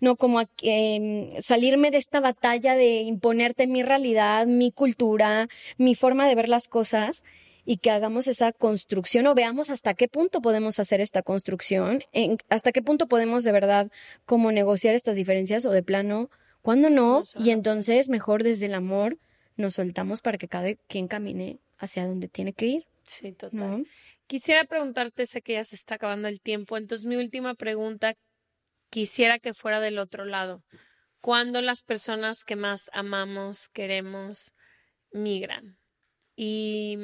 [0.00, 5.94] no como a em, salirme de esta batalla de imponerte mi realidad, mi cultura, mi
[5.94, 7.24] forma de ver las cosas
[7.64, 12.38] y que hagamos esa construcción o veamos hasta qué punto podemos hacer esta construcción, en-
[12.48, 13.90] hasta qué punto podemos de verdad
[14.24, 19.18] como negociar estas diferencias o de plano, cuándo no, y entonces mejor desde el amor
[19.56, 23.58] nos soltamos para que cada quien camine hacia donde tiene que ir, Sí, total.
[23.58, 23.84] ¿no?
[24.26, 28.14] Quisiera preguntarte, sé que ya se está acabando el tiempo, entonces mi última pregunta
[28.90, 30.62] quisiera que fuera del otro lado.
[31.20, 34.52] ¿Cuándo las personas que más amamos, queremos,
[35.12, 35.76] migran?
[36.36, 36.96] Y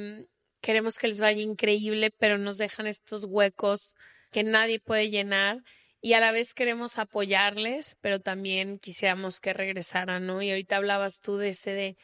[0.60, 3.94] queremos que les vaya increíble, pero nos dejan estos huecos
[4.30, 5.62] que nadie puede llenar
[6.00, 10.42] y a la vez queremos apoyarles, pero también quisiéramos que regresaran, ¿no?
[10.42, 11.96] Y ahorita hablabas tú de ese de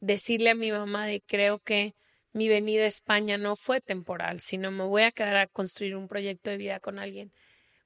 [0.00, 1.94] decirle a mi mamá de creo que
[2.32, 6.08] mi venida a España no fue temporal, sino me voy a quedar a construir un
[6.08, 7.32] proyecto de vida con alguien.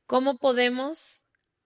[0.07, 1.25] ¿Cómo podemos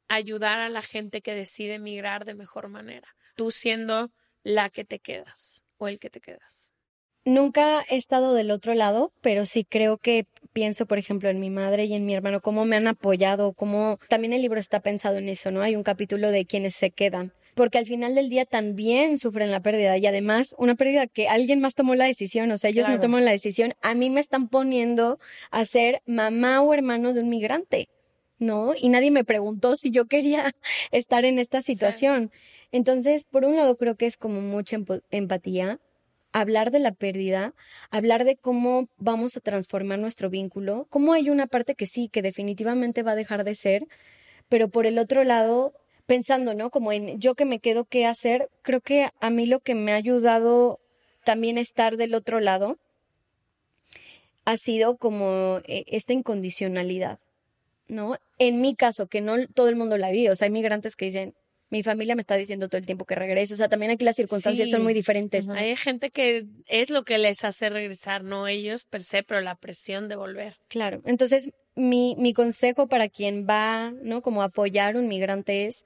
[0.09, 3.09] ayudar a la gente que decide emigrar de mejor manera?
[3.37, 4.11] Tú siendo
[4.43, 6.70] la que te quedas o el que te quedas.
[7.25, 11.51] Nunca he estado del otro lado, pero sí creo que pienso, por ejemplo, en mi
[11.51, 15.18] madre y en mi hermano, cómo me han apoyado, cómo también el libro está pensado
[15.18, 15.62] en eso, ¿no?
[15.62, 19.61] Hay un capítulo de quienes se quedan, porque al final del día también sufren la
[19.61, 22.99] pérdida y además una pérdida que alguien más tomó la decisión, o sea, ellos no
[22.99, 25.18] toman la decisión, a mí me están poniendo
[25.51, 27.89] a ser mamá o hermano de un migrante.
[28.39, 28.73] ¿no?
[28.75, 30.51] Y nadie me preguntó si yo quería
[30.93, 32.31] estar en esta situación.
[32.73, 34.79] Entonces, por un lado, creo que es como mucha
[35.11, 35.79] empatía,
[36.33, 37.55] hablar de la pérdida,
[37.91, 42.22] hablar de cómo vamos a transformar nuestro vínculo, cómo hay una parte que sí, que
[42.22, 43.87] definitivamente va a dejar de ser,
[44.49, 45.72] pero por el otro lado,
[46.07, 46.70] pensando, ¿no?
[46.70, 48.49] Como en yo que me quedo, ¿qué hacer?
[48.62, 50.81] Creo que a mí lo que me ha ayudado
[51.24, 52.78] también estar del otro lado
[54.45, 57.18] ha sido como eh, esta incondicionalidad,
[57.89, 58.16] ¿no?
[58.39, 61.05] En mi caso, que no todo el mundo la vive, o sea, hay migrantes que
[61.07, 61.35] dicen,
[61.71, 64.16] mi familia me está diciendo todo el tiempo que regreso, o sea, también aquí las
[64.16, 65.49] circunstancias son muy diferentes.
[65.49, 69.55] Hay gente que es lo que les hace regresar, no ellos per se, pero la
[69.55, 70.57] presión de volver.
[70.68, 74.21] Claro, entonces mi, mi consejo para quien va, ¿no?
[74.21, 75.85] Como apoyar a un migrante es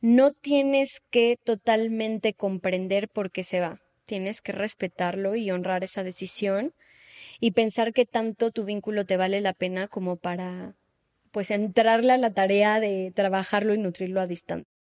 [0.00, 3.80] no tienes que totalmente comprender por qué se va.
[4.04, 6.72] Tienes que respetarlo y honrar esa decisión
[7.40, 10.74] y pensar que tanto tu vínculo te vale la pena como para
[11.32, 14.75] pues entrarle a la tarea de trabajarlo y nutrirlo a distancia.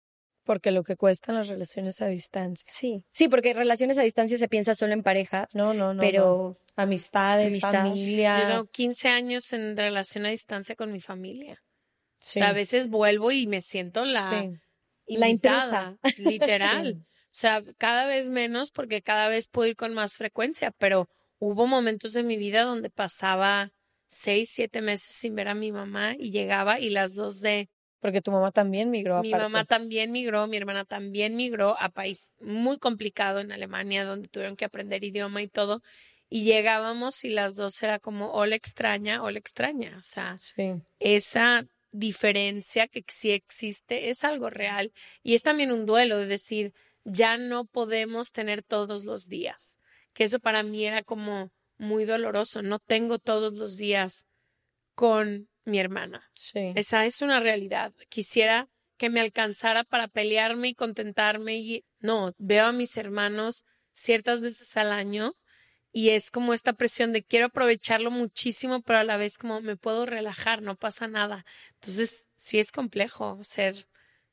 [0.44, 2.66] Porque lo que cuestan las relaciones a distancia.
[2.68, 5.54] Sí, sí, porque relaciones a distancia se piensa solo en parejas.
[5.54, 6.00] No, no, no.
[6.00, 6.82] Pero no.
[6.82, 7.72] amistades, Amistad.
[7.84, 8.40] familia.
[8.40, 11.62] Yo tengo 15 años en relación a distancia con mi familia.
[12.18, 12.40] Sí.
[12.40, 15.16] O sea, a veces vuelvo y me siento la, Sí.
[15.16, 16.94] La invitada, literal.
[17.02, 17.06] Sí.
[17.32, 21.66] O sea, cada vez menos porque cada vez puedo ir con más frecuencia, pero hubo
[21.66, 23.72] momentos de mi vida donde pasaba
[24.06, 27.70] seis, siete meses sin ver a mi mamá y llegaba y las dos de
[28.02, 32.32] Porque tu mamá también migró mi mamá también migró, mi hermana también migró a país
[32.40, 35.82] muy complicado en Alemania donde tuvieron que aprender idioma y todo.
[36.28, 39.96] Y llegábamos y las dos era como hola extraña, hola extraña.
[39.98, 40.72] O sea, Sí.
[40.98, 44.92] esa diferencia que sí existe es algo real
[45.22, 46.72] y es también un duelo de decir
[47.04, 49.76] ya no podemos tener todos los días
[50.14, 54.26] que eso para mí era como muy doloroso no tengo todos los días
[54.94, 56.72] con mi hermana Sí.
[56.74, 62.66] esa es una realidad quisiera que me alcanzara para pelearme y contentarme y no veo
[62.66, 65.36] a mis hermanos ciertas veces al año
[65.92, 69.76] y es como esta presión de quiero aprovecharlo muchísimo, pero a la vez como me
[69.76, 71.44] puedo relajar, no pasa nada.
[71.74, 73.86] Entonces, sí es complejo ser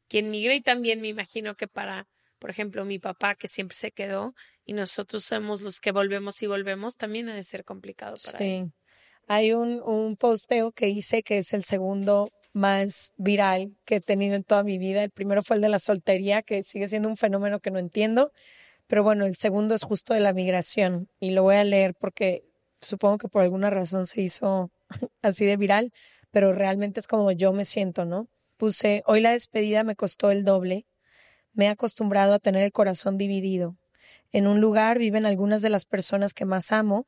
[0.07, 2.07] quien migra y también me imagino que para,
[2.39, 6.47] por ejemplo, mi papá que siempre se quedó y nosotros somos los que volvemos y
[6.47, 8.71] volvemos, también ha de ser complicado para él.
[9.29, 14.35] Hay un, un posteo que hice que es el segundo más viral que he tenido
[14.35, 15.03] en toda mi vida.
[15.03, 18.31] El primero fue el de la soltería, que sigue siendo un fenómeno que no entiendo.
[18.87, 22.43] Pero bueno, el segundo es justo de la migración y lo voy a leer porque
[22.81, 24.71] supongo que por alguna razón se hizo
[25.21, 25.93] así de viral,
[26.31, 28.27] pero realmente es como yo me siento, ¿no?
[28.57, 30.87] Puse, hoy la despedida me costó el doble.
[31.53, 33.77] Me he acostumbrado a tener el corazón dividido.
[34.31, 37.05] En un lugar viven algunas de las personas que más amo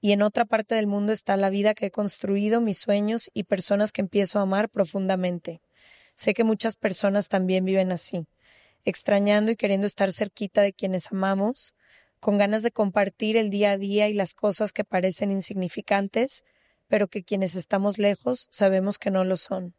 [0.00, 3.44] y en otra parte del mundo está la vida que he construido, mis sueños y
[3.44, 5.60] personas que empiezo a amar profundamente.
[6.14, 8.26] Sé que muchas personas también viven así,
[8.84, 11.74] extrañando y queriendo estar cerquita de quienes amamos,
[12.20, 16.44] con ganas de compartir el día a día y las cosas que parecen insignificantes,
[16.88, 19.74] pero que quienes estamos lejos sabemos que no lo son.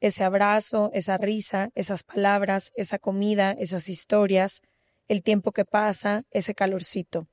[0.00, 4.62] Ese abrazo, esa risa, esas palabras, esa comida, esas historias,
[5.08, 7.26] el tiempo que pasa, ese calorcito.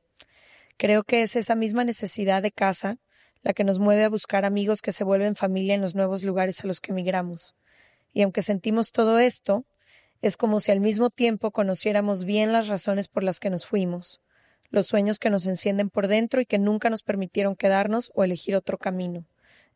[0.77, 2.97] Creo que es esa misma necesidad de casa
[3.41, 6.61] la que nos mueve a buscar amigos que se vuelven familia en los nuevos lugares
[6.63, 7.55] a los que migramos.
[8.11, 9.65] Y aunque sentimos todo esto,
[10.21, 14.21] es como si al mismo tiempo conociéramos bien las razones por las que nos fuimos,
[14.71, 18.55] los sueños que nos encienden por dentro y que nunca nos permitieron quedarnos o elegir
[18.55, 19.25] otro camino.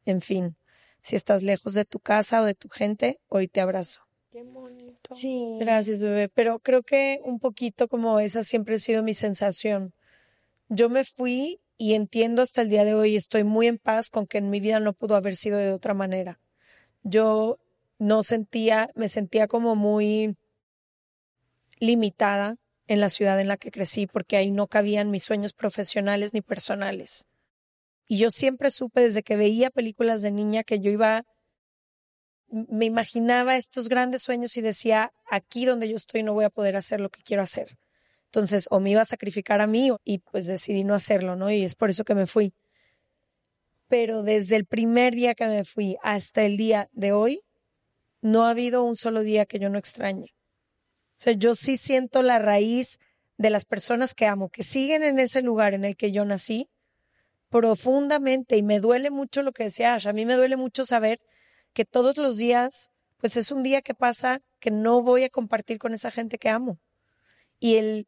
[0.05, 0.55] En fin,
[1.01, 4.01] si estás lejos de tu casa o de tu gente, hoy te abrazo.
[4.31, 5.13] Qué bonito.
[5.13, 5.57] Sí.
[5.59, 6.29] Gracias, bebé.
[6.29, 9.93] Pero creo que un poquito como esa siempre ha sido mi sensación.
[10.69, 14.27] Yo me fui y entiendo hasta el día de hoy, estoy muy en paz con
[14.27, 16.39] que en mi vida no pudo haber sido de otra manera.
[17.03, 17.57] Yo
[17.97, 20.37] no sentía, me sentía como muy
[21.79, 22.57] limitada
[22.87, 26.41] en la ciudad en la que crecí porque ahí no cabían mis sueños profesionales ni
[26.41, 27.27] personales.
[28.07, 31.25] Y yo siempre supe desde que veía películas de niña que yo iba
[32.51, 36.75] me imaginaba estos grandes sueños y decía, aquí donde yo estoy no voy a poder
[36.75, 37.77] hacer lo que quiero hacer.
[38.29, 41.49] Entonces, o me iba a sacrificar a mí y pues decidí no hacerlo, ¿no?
[41.49, 42.53] Y es por eso que me fui.
[43.87, 47.41] Pero desde el primer día que me fui hasta el día de hoy,
[48.21, 50.35] no ha habido un solo día que yo no extrañe.
[51.17, 52.99] O sea, yo sí siento la raíz
[53.37, 56.69] de las personas que amo, que siguen en ese lugar en el que yo nací,
[57.49, 58.57] profundamente.
[58.57, 60.07] Y me duele mucho lo que decía Ash.
[60.07, 61.19] A mí me duele mucho saber
[61.73, 65.79] que todos los días, pues es un día que pasa que no voy a compartir
[65.79, 66.77] con esa gente que amo.
[67.59, 68.07] Y el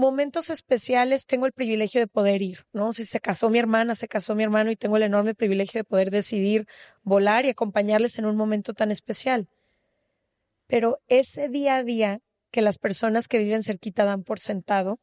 [0.00, 2.92] momentos especiales tengo el privilegio de poder ir, ¿no?
[2.92, 5.84] Si se casó mi hermana, se casó mi hermano y tengo el enorme privilegio de
[5.84, 6.66] poder decidir
[7.02, 9.48] volar y acompañarles en un momento tan especial.
[10.66, 12.20] Pero ese día a día
[12.50, 14.98] que las personas que viven cerquita dan por sentado,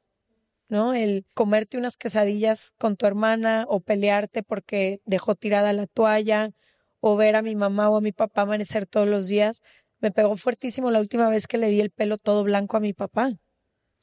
[0.68, 0.94] ¿no?
[0.94, 6.52] El comerte unas quesadillas con tu hermana o pelearte porque dejó tirada la toalla
[7.00, 9.62] o ver a mi mamá o a mi papá amanecer todos los días,
[10.00, 12.94] me pegó fuertísimo la última vez que le di el pelo todo blanco a mi
[12.94, 13.38] papá.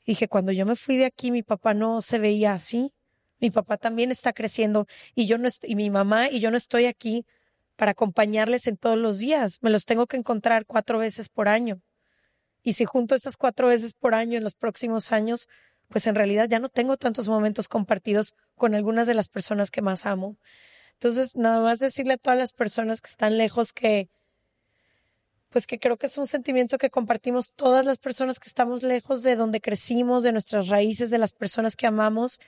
[0.04, 2.92] Dije, cuando yo me fui de aquí, mi papá no se veía así.
[3.40, 6.56] Mi papá también está creciendo y yo no estoy, y mi mamá y yo no
[6.56, 7.26] estoy aquí
[7.76, 9.58] para acompañarles en todos los días.
[9.62, 11.80] Me los tengo que encontrar cuatro veces por año.
[12.62, 15.48] Y si junto esas cuatro veces por año en los próximos años,
[15.88, 19.82] pues en realidad ya no tengo tantos momentos compartidos con algunas de las personas que
[19.82, 20.36] más amo.
[20.94, 24.08] Entonces, nada más decirle a todas las personas que están lejos que
[25.54, 29.22] pues que creo que es un sentimiento que compartimos todas las personas que estamos lejos
[29.22, 32.40] de donde crecimos, de nuestras raíces, de las personas que amamos,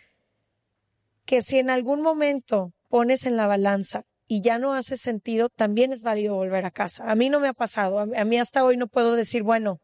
[1.25, 5.93] que si en algún momento pones en la balanza y ya no hace sentido, también
[5.93, 7.09] es válido volver a casa.
[7.09, 9.79] A mí no me ha pasado, a mí hasta hoy no puedo decir, bueno,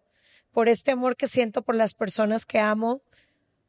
[0.50, 3.02] por este amor que siento por las personas que amo,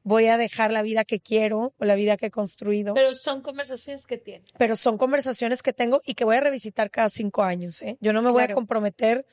[0.04, 2.94] voy a dejar la vida que quiero o la vida que he construido.
[2.94, 4.52] Pero son conversaciones que tienes.
[4.58, 7.82] Pero son conversaciones que tengo y que voy a revisitar cada cinco años.
[7.82, 7.98] ¿eh?
[8.02, 9.26] Yo no me voy a comprometer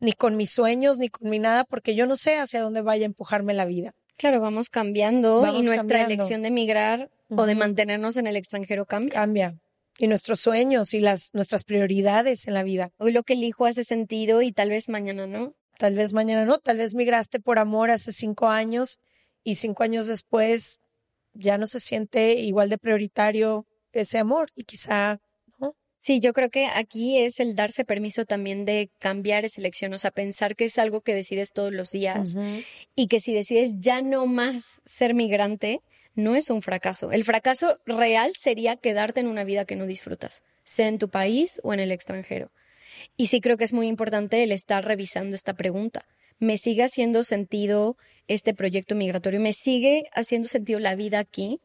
[0.00, 3.04] ni con mis sueños ni con mi nada porque yo no sé hacia dónde vaya
[3.04, 3.94] a empujarme la vida.
[4.16, 9.12] Claro, vamos cambiando y nuestra elección de emigrar o de mantenernos en el extranjero cambia.
[9.12, 9.54] Cambia.
[10.00, 12.90] Y nuestros sueños y las nuestras prioridades en la vida.
[12.98, 15.54] Hoy lo que elijo hace sentido y tal vez mañana no.
[15.76, 18.98] Tal vez mañana no, tal vez migraste por amor hace cinco años
[19.44, 20.80] y cinco años después
[21.34, 23.66] ya no se siente igual de prioritario
[24.00, 25.20] ese amor y quizá
[25.58, 25.74] no.
[25.98, 29.98] Sí, yo creo que aquí es el darse permiso también de cambiar esa elección, o
[29.98, 32.36] sea, pensar que es algo que decides todos los días
[32.94, 35.80] y que si decides ya no más ser migrante,
[36.14, 37.12] no es un fracaso.
[37.12, 41.60] El fracaso real sería quedarte en una vida que no disfrutas, sea en tu país
[41.62, 42.50] o en el extranjero.
[43.16, 46.06] Y sí creo que es muy importante el estar revisando esta pregunta
[46.38, 51.60] me sigue haciendo sentido este proyecto migratorio, me sigue haciendo sentido la vida aquí.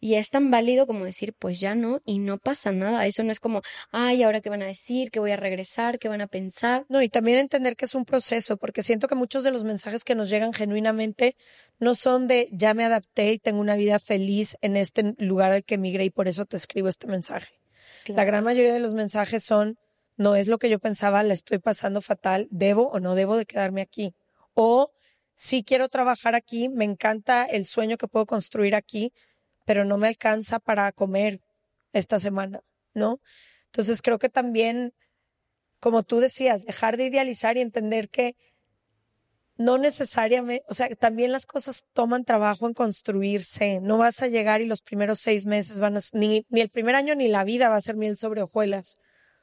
[0.00, 3.04] Y es tan válido como decir, pues ya no, y no pasa nada.
[3.06, 6.08] Eso no es como, ay, ahora qué van a decir, que voy a regresar, qué
[6.08, 6.86] van a pensar.
[6.88, 10.04] No, y también entender que es un proceso, porque siento que muchos de los mensajes
[10.04, 11.34] que nos llegan genuinamente
[11.80, 15.64] no son de ya me adapté y tengo una vida feliz en este lugar al
[15.64, 17.58] que migré y por eso te escribo este mensaje.
[18.06, 19.78] La gran mayoría de los mensajes son,
[20.18, 23.46] no es lo que yo pensaba, la estoy pasando fatal, debo o no debo de
[23.46, 24.14] quedarme aquí.
[24.52, 24.90] O
[25.34, 29.12] si quiero trabajar aquí, me encanta el sueño que puedo construir aquí,
[29.64, 31.40] pero no me alcanza para comer
[31.92, 32.60] esta semana,
[32.94, 33.20] ¿no?
[33.66, 34.92] Entonces creo que también,
[35.78, 38.34] como tú decías, dejar de idealizar y entender que
[39.56, 43.80] no necesariamente, o sea, también las cosas toman trabajo en construirse.
[43.80, 46.96] No vas a llegar y los primeros seis meses van a, ni, ni el primer
[46.96, 48.98] año ni la vida va a ser miel sobre hojuelas.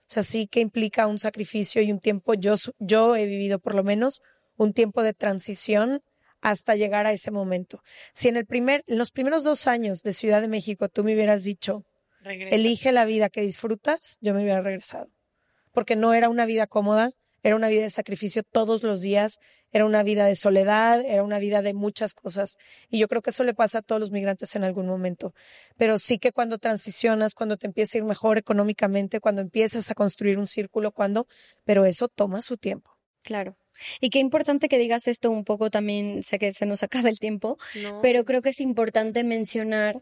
[0.08, 3.74] O sea, sí que implica un sacrificio y un tiempo, yo, yo he vivido por
[3.74, 4.22] lo menos
[4.56, 6.02] un tiempo de transición
[6.42, 7.82] hasta llegar a ese momento.
[8.14, 11.16] Si en, el primer, en los primeros dos años de Ciudad de México tú me
[11.16, 11.84] hubieras dicho,
[12.24, 15.10] elige la vida que disfrutas, yo me hubiera regresado.
[15.72, 17.12] Porque no era una vida cómoda,
[17.46, 19.38] era una vida de sacrificio todos los días,
[19.72, 22.58] era una vida de soledad, era una vida de muchas cosas.
[22.90, 25.32] Y yo creo que eso le pasa a todos los migrantes en algún momento.
[25.78, 29.94] Pero sí que cuando transicionas, cuando te empieza a ir mejor económicamente, cuando empiezas a
[29.94, 31.28] construir un círculo, cuando,
[31.66, 32.98] pero eso toma su tiempo.
[33.22, 33.56] Claro.
[34.02, 37.20] Y qué importante que digas esto un poco también, sé que se nos acaba el
[37.20, 37.58] tiempo,
[38.02, 40.02] pero creo que es importante mencionar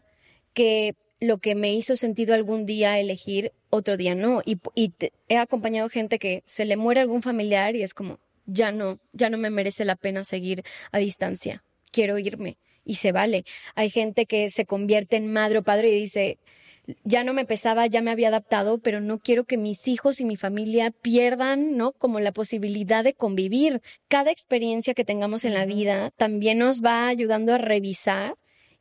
[0.54, 0.94] que
[1.26, 4.42] lo que me hizo sentido algún día elegir, otro día no.
[4.44, 4.58] Y,
[5.28, 9.30] he acompañado gente que se le muere algún familiar y es como, ya no, ya
[9.30, 10.62] no me merece la pena seguir
[10.92, 12.58] a distancia, quiero irme.
[12.86, 13.44] Y se vale.
[13.74, 16.38] Hay gente que se convierte en madre o padre y dice,
[17.02, 20.24] ya no me pesaba, ya me había adaptado, pero no quiero que mis hijos y
[20.24, 21.92] mi familia pierdan, ¿no?
[21.92, 23.80] Como la posibilidad de convivir.
[24.08, 28.34] Cada experiencia que tengamos en la vida también nos va ayudando a revisar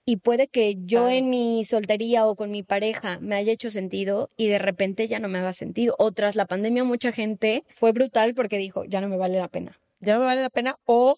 [0.06, 4.30] y puede que yo en mi soltería o con mi pareja me haya hecho sentido
[4.36, 5.96] y de repente ya no me haga sentido.
[5.98, 9.48] O tras la pandemia mucha gente fue brutal porque dijo, ya no me vale la
[9.48, 9.80] pena.
[10.00, 11.16] Ya no me vale la pena o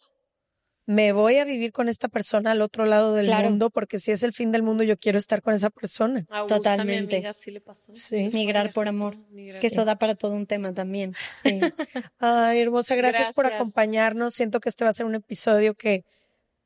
[0.88, 4.21] me voy a vivir con esta persona al otro lado del mundo porque si es
[4.21, 6.23] el fin del mundo yo quiero estar con esa persona.
[6.47, 7.23] Totalmente.
[7.47, 7.91] le pasó.
[8.31, 9.17] Migrar por amor.
[9.33, 11.15] que eso da para todo un tema también.
[11.27, 11.59] Sí.
[12.19, 14.36] Ay, hermosa, gracias por acompañarnos.
[14.36, 16.03] Siento que este va a ser un episodio que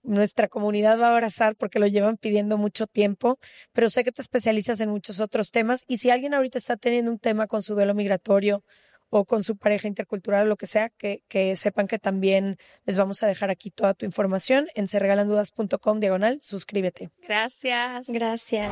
[0.03, 3.37] nuestra comunidad va a abrazar porque lo llevan pidiendo mucho tiempo,
[3.73, 7.11] pero sé que te especializas en muchos otros temas y si alguien ahorita está teniendo
[7.11, 8.63] un tema con su duelo migratorio
[9.09, 12.97] o con su pareja intercultural o lo que sea, que, que sepan que también les
[12.97, 17.09] vamos a dejar aquí toda tu información en serregalandudas.com diagonal, suscríbete.
[17.27, 18.07] Gracias.
[18.07, 18.71] Gracias.